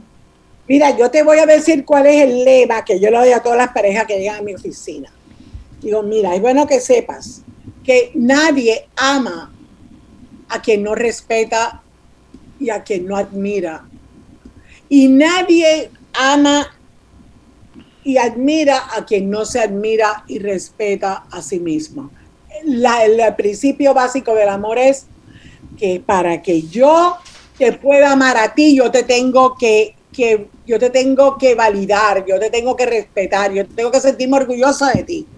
Mira, 0.69 0.95
yo 0.95 1.10
te 1.10 1.23
voy 1.23 1.39
a 1.39 1.47
decir 1.47 1.84
cuál 1.84 2.05
es 2.05 2.21
el 2.21 2.45
lema 2.45 2.86
que 2.86 2.99
yo 2.99 3.10
le 3.10 3.17
doy 3.17 3.32
a 3.32 3.41
todas 3.41 3.58
las 3.58 3.69
parejas 3.69 4.05
que 4.05 4.19
llegan 4.19 4.38
a 4.38 4.43
mi 4.43 4.53
oficina. 4.53 5.12
Digo, 5.82 6.03
mira, 6.03 6.36
es 6.36 6.41
bueno 6.41 6.67
que 6.67 6.79
sepas 6.79 7.41
que 7.84 8.12
nadie 8.13 8.88
ama 8.95 9.51
a 10.47 10.62
quien 10.62 10.84
no 10.84 10.93
respeta 10.93 11.82
y 12.60 12.69
a 12.69 12.84
quien 12.84 13.08
no 13.08 13.17
admira. 13.17 13.84
Y 14.89 15.08
nadie 15.08 15.89
ama 16.13 16.67
y 18.03 18.17
admira 18.17 18.95
a 18.95 19.05
quien 19.05 19.27
no 19.27 19.45
se 19.45 19.60
admira 19.60 20.23
y 20.27 20.38
respeta 20.38 21.25
a 21.32 21.41
sí 21.41 21.60
mismo. 21.60 22.12
El 22.63 23.36
principio 23.36 23.95
básico 23.95 24.36
del 24.36 24.49
amor 24.49 24.77
es 24.77 25.08
que 25.79 25.99
para 25.99 26.43
que 26.43 26.62
yo 26.62 27.17
te 27.58 27.73
pueda 27.73 28.12
amar 28.12 28.38
a 28.38 28.53
ti, 28.53 28.75
yo 28.75 28.91
te 28.91 29.01
tengo 29.01 29.55
que, 29.55 29.95
que 30.11 30.51
yo 30.65 30.79
te 30.79 30.89
tengo 30.89 31.37
que 31.37 31.55
validar, 31.55 32.25
yo 32.27 32.39
te 32.39 32.49
tengo 32.49 32.75
que 32.75 32.85
respetar, 32.85 33.53
yo 33.53 33.67
tengo 33.67 33.91
que 33.91 33.99
sentirme 34.01 34.37
orgullosa 34.37 34.91
de 34.93 35.03
ti. 35.03 35.29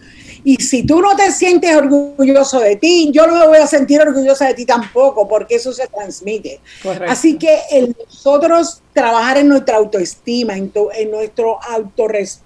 Y 0.44 0.56
si 0.58 0.84
tú 0.86 1.02
no 1.02 1.16
te 1.16 1.32
sientes 1.32 1.76
orgulloso 1.76 2.60
de 2.60 2.76
ti, 2.76 3.12
yo 3.14 3.28
no 3.28 3.36
me 3.36 3.48
voy 3.48 3.58
a 3.58 3.68
sentir 3.68 4.02
orgullosa 4.02 4.48
de 4.48 4.54
ti 4.56 4.66
tampoco, 4.66 5.28
porque 5.28 5.56
eso 5.56 5.72
se 5.74 5.88
transmite. 5.88 6.60
Correcto. 6.82 7.12
Así 7.12 7.38
que 7.38 7.60
el 7.72 7.96
nosotros 8.08 8.82
trabajar 8.94 9.38
en 9.38 9.48
nuestra 9.48 9.78
autoestima, 9.78 10.56
en, 10.56 10.70
tu- 10.70 10.90
en 10.94 11.10
nuestro 11.12 11.58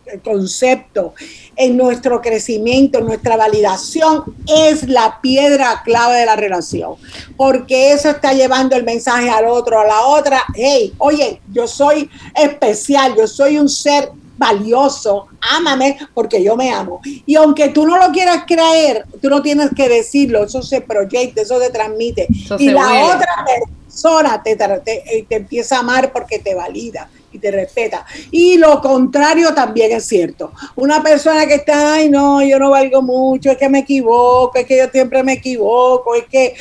autorreconcepto, 0.05 1.13
en 1.55 1.77
nuestro 1.77 2.21
crecimiento, 2.21 2.99
en 2.99 3.05
nuestra 3.05 3.36
validación, 3.36 4.23
es 4.47 4.88
la 4.88 5.19
piedra 5.21 5.81
clave 5.84 6.19
de 6.19 6.25
la 6.25 6.36
relación. 6.36 6.95
Porque 7.36 7.91
eso 7.91 8.10
está 8.10 8.34
llevando 8.34 8.75
el 8.75 8.84
mensaje 8.84 9.29
al 9.29 9.45
otro, 9.45 9.79
a 9.79 9.86
la 9.86 10.05
otra. 10.05 10.43
Hey, 10.53 10.93
oye, 10.97 11.41
yo 11.51 11.67
soy 11.67 12.10
especial, 12.36 13.15
yo 13.17 13.27
soy 13.27 13.58
un 13.58 13.67
ser 13.69 14.10
valioso, 14.38 15.28
ámame 15.41 15.98
porque 16.13 16.43
yo 16.43 16.56
me 16.56 16.71
amo. 16.71 17.02
Y 17.26 17.36
aunque 17.36 17.69
tú 17.69 17.86
no 17.86 17.98
lo 17.98 18.12
quieras 18.12 18.43
creer, 18.48 19.06
tú 19.21 19.30
no 19.30 19.41
tienes 19.41 19.69
que 19.76 19.88
decirlo, 19.89 20.43
eso 20.43 20.62
se 20.62 20.82
proyecta, 20.82 21.41
eso 21.41 21.60
se 21.60 21.69
transmite. 21.69 22.28
Eso 22.30 22.56
y 22.60 22.65
se 22.67 22.71
la 22.71 22.88
huele. 22.88 23.04
otra 23.15 23.45
persona 23.45 24.41
te, 24.43 24.56
te- 24.56 25.17
eh, 25.17 25.26
te 25.28 25.36
empieza 25.36 25.78
a 25.78 25.80
amar 25.80 26.12
porque 26.12 26.39
te 26.39 26.54
valida 26.56 27.10
y 27.32 27.39
te 27.39 27.52
respeta. 27.52 28.06
Y 28.32 28.58
lo 28.58 28.82
contrario 28.82 29.54
también 29.54 29.91
es 29.91 30.06
cierto. 30.06 30.52
Una 30.76 31.02
persona 31.04 31.45
que 31.45 31.56
está, 31.56 31.95
ay 31.95 32.10
no, 32.10 32.41
yo 32.41 32.60
no 32.60 32.69
valgo 32.71 33.02
mucho, 33.02 33.52
es 33.52 33.58
que 33.58 33.69
me 33.69 33.80
equivoco, 33.80 34.58
es 34.58 34.65
que 34.65 34.78
yo 34.78 34.86
siempre 34.89 35.24
me 35.24 35.34
equivoco, 35.34 36.15
es 36.15 36.26
que... 36.26 36.54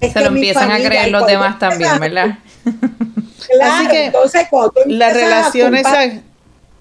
es 0.00 0.12
Se 0.12 0.14
que 0.14 0.20
lo 0.20 0.26
empiezan 0.26 0.70
a 0.70 0.76
creer 0.76 1.10
los 1.10 1.26
demás 1.26 1.58
también, 1.58 1.98
¿verdad? 1.98 2.38
Claro, 3.52 3.72
Así 3.74 3.88
que 3.88 4.04
entonces 4.04 4.46
cuando 4.48 4.70
tú 4.70 4.80
a 4.84 5.50
culpar- 5.82 6.22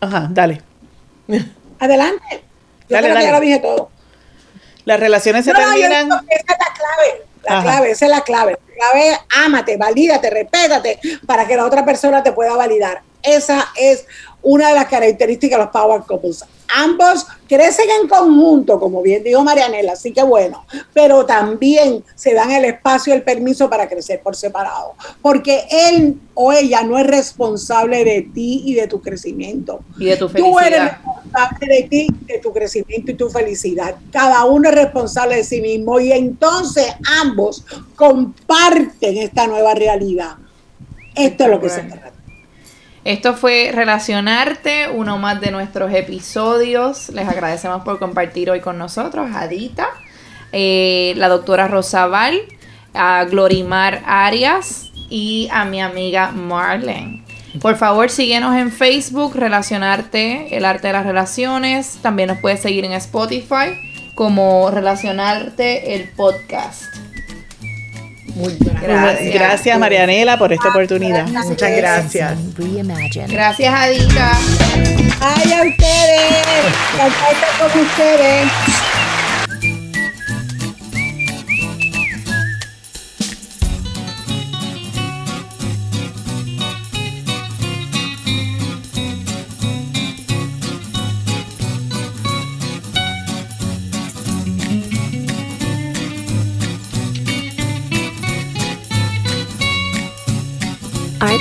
Ajá, 0.02 0.28
dale. 0.30 0.62
Adelante. 1.80 2.44
Yo 2.90 2.96
Dale, 2.96 3.08
creo 3.08 3.18
que 3.18 3.24
ya 3.24 3.32
dale. 3.32 3.32
lo 3.32 3.40
dije 3.40 3.60
todo. 3.60 3.90
Las 4.86 5.00
relaciones 5.00 5.46
se 5.46 5.54
No, 5.54 5.60
no, 5.60 5.66
yo 5.76 5.82
terminan... 5.82 6.06
digo 6.10 6.20
que 6.28 6.36
esa 6.36 6.54
es 6.54 6.60
la 6.60 6.74
clave. 6.74 7.26
La 7.44 7.54
Ajá. 7.54 7.64
clave, 7.64 7.92
esa 7.92 8.06
es 8.06 8.12
la 8.12 8.22
clave. 8.22 8.52
La 8.52 8.76
clave 8.76 9.10
es 9.12 9.20
ámate, 9.46 9.78
valídate, 9.78 10.30
respétate 10.30 11.00
para 11.26 11.46
que 11.48 11.56
la 11.56 11.66
otra 11.66 11.86
persona 11.86 12.24
te 12.24 12.32
pueda 12.32 12.56
validar. 12.56 13.02
Esa 13.22 13.68
es 13.76 14.06
una 14.42 14.70
de 14.70 14.76
las 14.76 14.86
características 14.86 15.60
de 15.60 15.66
los 15.66 15.72
power 15.74 16.02
couples. 16.08 16.44
Ambos 16.76 17.26
crecen 17.48 17.88
en 18.00 18.08
conjunto, 18.08 18.80
como 18.80 19.02
bien 19.02 19.24
dijo 19.24 19.44
Marianela, 19.44 19.94
así 19.94 20.14
que 20.14 20.22
bueno, 20.22 20.66
pero 20.94 21.26
también 21.26 22.04
se 22.14 22.34
dan 22.36 22.52
el 22.52 22.64
espacio 22.66 23.12
y 23.12 23.18
el 23.18 23.24
permiso 23.24 23.68
para 23.70 23.90
crecer 23.90 24.22
por 24.22 24.36
separado, 24.36 24.94
porque 25.22 25.64
él 25.72 26.20
o 26.36 26.54
ella 26.54 26.84
no 26.84 27.00
es 27.00 27.08
responsable 27.08 28.04
de 28.06 28.22
ti 28.22 28.62
y 28.66 28.76
de 28.76 28.88
tu 28.88 29.02
crecimiento. 29.02 29.80
Y 29.98 30.06
de 30.06 30.18
tu 30.18 30.30
Tú 30.30 30.60
eres 30.60 30.80
felicidad. 30.80 30.92
responsable 30.92 31.68
de 31.68 31.84
ti, 31.90 32.08
de 32.28 32.38
tu 32.38 32.54
crecimiento 32.54 33.12
y 33.12 33.16
tu 33.16 33.30
felicidad. 33.30 33.96
Cada 34.12 34.46
uno 34.46 34.70
es 34.70 34.76
responsable 34.76 35.38
de 35.38 35.44
sí 35.44 35.62
mismo 35.62 36.00
y 36.00 36.12
entonces 36.12 36.86
ambos 37.22 37.66
comparten 37.96 39.18
esta 39.18 39.48
nueva 39.48 39.74
realidad. 39.74 40.36
Esto 41.16 41.46
es 41.46 41.50
lo 41.50 41.60
que 41.60 41.70
se 41.70 41.82
trata. 41.82 42.09
Esto 43.06 43.34
fue 43.34 43.72
Relacionarte, 43.74 44.90
uno 44.94 45.18
más 45.18 45.40
de 45.40 45.52
nuestros 45.52 45.94
episodios. 45.94 47.10
Les 47.10 47.28
agradecemos 47.28 47.84
por 47.84 47.98
compartir 47.98 48.50
hoy 48.52 48.60
con 48.60 48.78
nosotros, 48.78 49.30
Adita, 49.34 49.88
eh, 50.52 51.14
la 51.16 51.30
doctora 51.30 51.68
Rosabal, 51.68 52.42
a 52.94 53.24
Glorimar 53.26 54.04
Arias 54.06 54.92
y 55.10 55.48
a 55.52 55.64
mi 55.64 55.82
amiga 55.82 56.32
Marlene. 56.32 57.24
Por 57.62 57.78
favor, 57.78 58.10
síguenos 58.10 58.56
en 58.56 58.72
Facebook, 58.72 59.36
Relacionarte, 59.36 60.56
el 60.56 60.66
arte 60.66 60.88
de 60.88 60.94
las 60.94 61.06
relaciones. 61.06 61.98
También 62.02 62.28
nos 62.28 62.40
puedes 62.40 62.62
seguir 62.62 62.86
en 62.86 62.94
Spotify 62.94 64.12
como 64.14 64.70
Relacionarte, 64.70 65.96
el 65.96 66.10
podcast. 66.10 66.99
Muy. 68.40 68.58
Gracias. 68.82 69.34
Gracias, 69.34 69.80
Marianela, 69.80 70.40
por 70.40 70.54
esta 70.54 70.70
oportunidad. 70.70 71.28
Muchas 71.28 71.76
gracias. 71.76 72.38
Gracias, 73.28 73.74
Adita. 73.74 74.32
Ay, 75.22 75.54
a 75.54 75.62
ustedes. 75.64 76.46
Con 77.60 77.82
ustedes. 77.82 78.89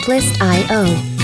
Checklist.io. 0.09 1.18